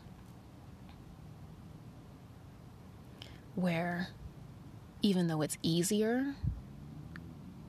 where 3.55 4.09
even 5.01 5.27
though 5.27 5.41
it's 5.41 5.57
easier 5.61 6.35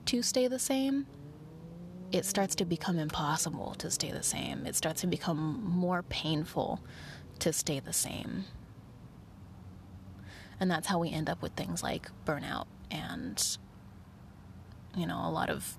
to 0.05 0.21
stay 0.21 0.47
the 0.47 0.59
same, 0.59 1.05
it 2.15 2.25
starts 2.25 2.55
to 2.55 2.63
become 2.63 2.97
impossible 2.97 3.75
to 3.77 3.91
stay 3.91 4.09
the 4.09 4.23
same. 4.23 4.65
It 4.65 4.77
starts 4.77 5.01
to 5.01 5.07
become 5.07 5.61
more 5.65 6.01
painful 6.03 6.79
to 7.39 7.51
stay 7.51 7.81
the 7.81 7.91
same. 7.91 8.45
And 10.57 10.71
that's 10.71 10.87
how 10.87 10.97
we 10.97 11.11
end 11.11 11.29
up 11.29 11.41
with 11.41 11.51
things 11.55 11.83
like 11.83 12.09
burnout 12.25 12.67
and, 12.89 13.57
you 14.95 15.05
know, 15.05 15.21
a 15.25 15.29
lot 15.29 15.49
of 15.49 15.77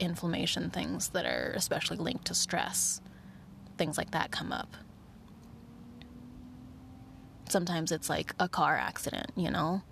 inflammation 0.00 0.70
things 0.70 1.10
that 1.10 1.26
are 1.26 1.52
especially 1.54 1.98
linked 1.98 2.24
to 2.28 2.34
stress. 2.34 3.02
Things 3.76 3.98
like 3.98 4.12
that 4.12 4.30
come 4.30 4.52
up. 4.52 4.74
Sometimes 7.50 7.92
it's 7.92 8.08
like 8.08 8.34
a 8.40 8.48
car 8.48 8.74
accident, 8.74 9.32
you 9.36 9.50
know? 9.50 9.82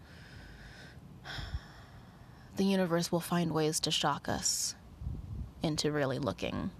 The 2.57 2.65
universe 2.65 3.12
will 3.12 3.21
find 3.21 3.53
ways 3.53 3.79
to 3.81 3.91
shock 3.91 4.27
us 4.27 4.75
into 5.62 5.90
really 5.92 6.19
looking 6.19 6.71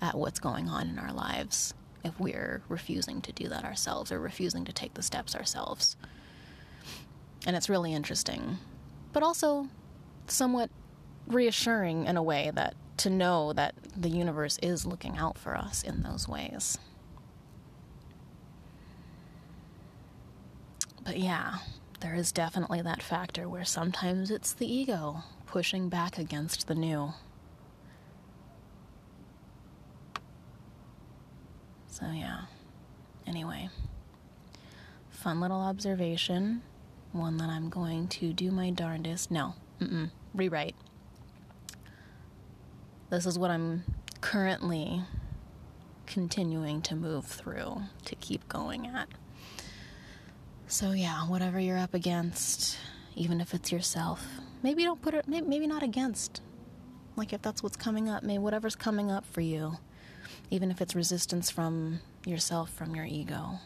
at 0.00 0.14
what's 0.14 0.38
going 0.38 0.68
on 0.68 0.88
in 0.88 0.98
our 0.98 1.12
lives 1.12 1.74
if 2.04 2.18
we're 2.20 2.62
refusing 2.68 3.20
to 3.22 3.32
do 3.32 3.48
that 3.48 3.64
ourselves 3.64 4.12
or 4.12 4.20
refusing 4.20 4.64
to 4.64 4.72
take 4.72 4.94
the 4.94 5.02
steps 5.02 5.34
ourselves. 5.34 5.96
And 7.46 7.56
it's 7.56 7.68
really 7.68 7.92
interesting, 7.92 8.58
but 9.12 9.22
also 9.22 9.68
somewhat 10.26 10.70
reassuring 11.26 12.06
in 12.06 12.16
a 12.16 12.22
way 12.22 12.50
that 12.54 12.74
to 12.98 13.10
know 13.10 13.52
that 13.52 13.74
the 13.96 14.08
universe 14.08 14.58
is 14.62 14.86
looking 14.86 15.16
out 15.16 15.36
for 15.36 15.56
us 15.56 15.82
in 15.82 16.02
those 16.02 16.28
ways. 16.28 16.78
But 21.04 21.18
yeah, 21.18 21.58
there 22.00 22.14
is 22.14 22.32
definitely 22.32 22.82
that 22.82 23.02
factor 23.02 23.48
where 23.48 23.64
sometimes 23.64 24.30
it's 24.30 24.52
the 24.52 24.72
ego 24.72 25.22
pushing 25.46 25.88
back 25.88 26.18
against 26.18 26.66
the 26.66 26.74
new. 26.74 27.12
So, 31.98 32.04
yeah. 32.12 32.42
Anyway, 33.26 33.70
fun 35.08 35.40
little 35.40 35.62
observation. 35.62 36.60
One 37.12 37.38
that 37.38 37.48
I'm 37.48 37.70
going 37.70 38.08
to 38.08 38.34
do 38.34 38.50
my 38.50 38.68
darndest. 38.68 39.30
No, 39.30 39.54
mm-mm, 39.80 40.10
rewrite. 40.34 40.74
This 43.08 43.24
is 43.24 43.38
what 43.38 43.50
I'm 43.50 43.84
currently 44.20 45.04
continuing 46.04 46.82
to 46.82 46.94
move 46.94 47.24
through 47.24 47.80
to 48.04 48.14
keep 48.16 48.46
going 48.46 48.86
at. 48.88 49.08
So, 50.66 50.92
yeah, 50.92 51.26
whatever 51.26 51.58
you're 51.58 51.78
up 51.78 51.94
against, 51.94 52.76
even 53.14 53.40
if 53.40 53.54
it's 53.54 53.72
yourself, 53.72 54.22
maybe 54.62 54.84
don't 54.84 55.00
put 55.00 55.14
it, 55.14 55.26
maybe 55.26 55.66
not 55.66 55.82
against. 55.82 56.42
Like, 57.16 57.32
if 57.32 57.40
that's 57.40 57.62
what's 57.62 57.78
coming 57.78 58.10
up, 58.10 58.22
maybe 58.22 58.36
whatever's 58.38 58.76
coming 58.76 59.10
up 59.10 59.24
for 59.24 59.40
you, 59.40 59.78
even 60.50 60.70
if 60.70 60.80
it's 60.80 60.94
resistance 60.94 61.50
from 61.50 62.00
yourself, 62.24 62.70
from 62.70 62.94
your 62.94 63.04
ego. 63.04 63.58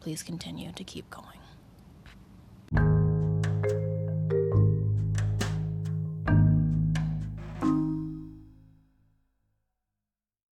Please 0.00 0.22
continue 0.22 0.72
to 0.72 0.84
keep 0.84 1.08
going. 1.10 2.95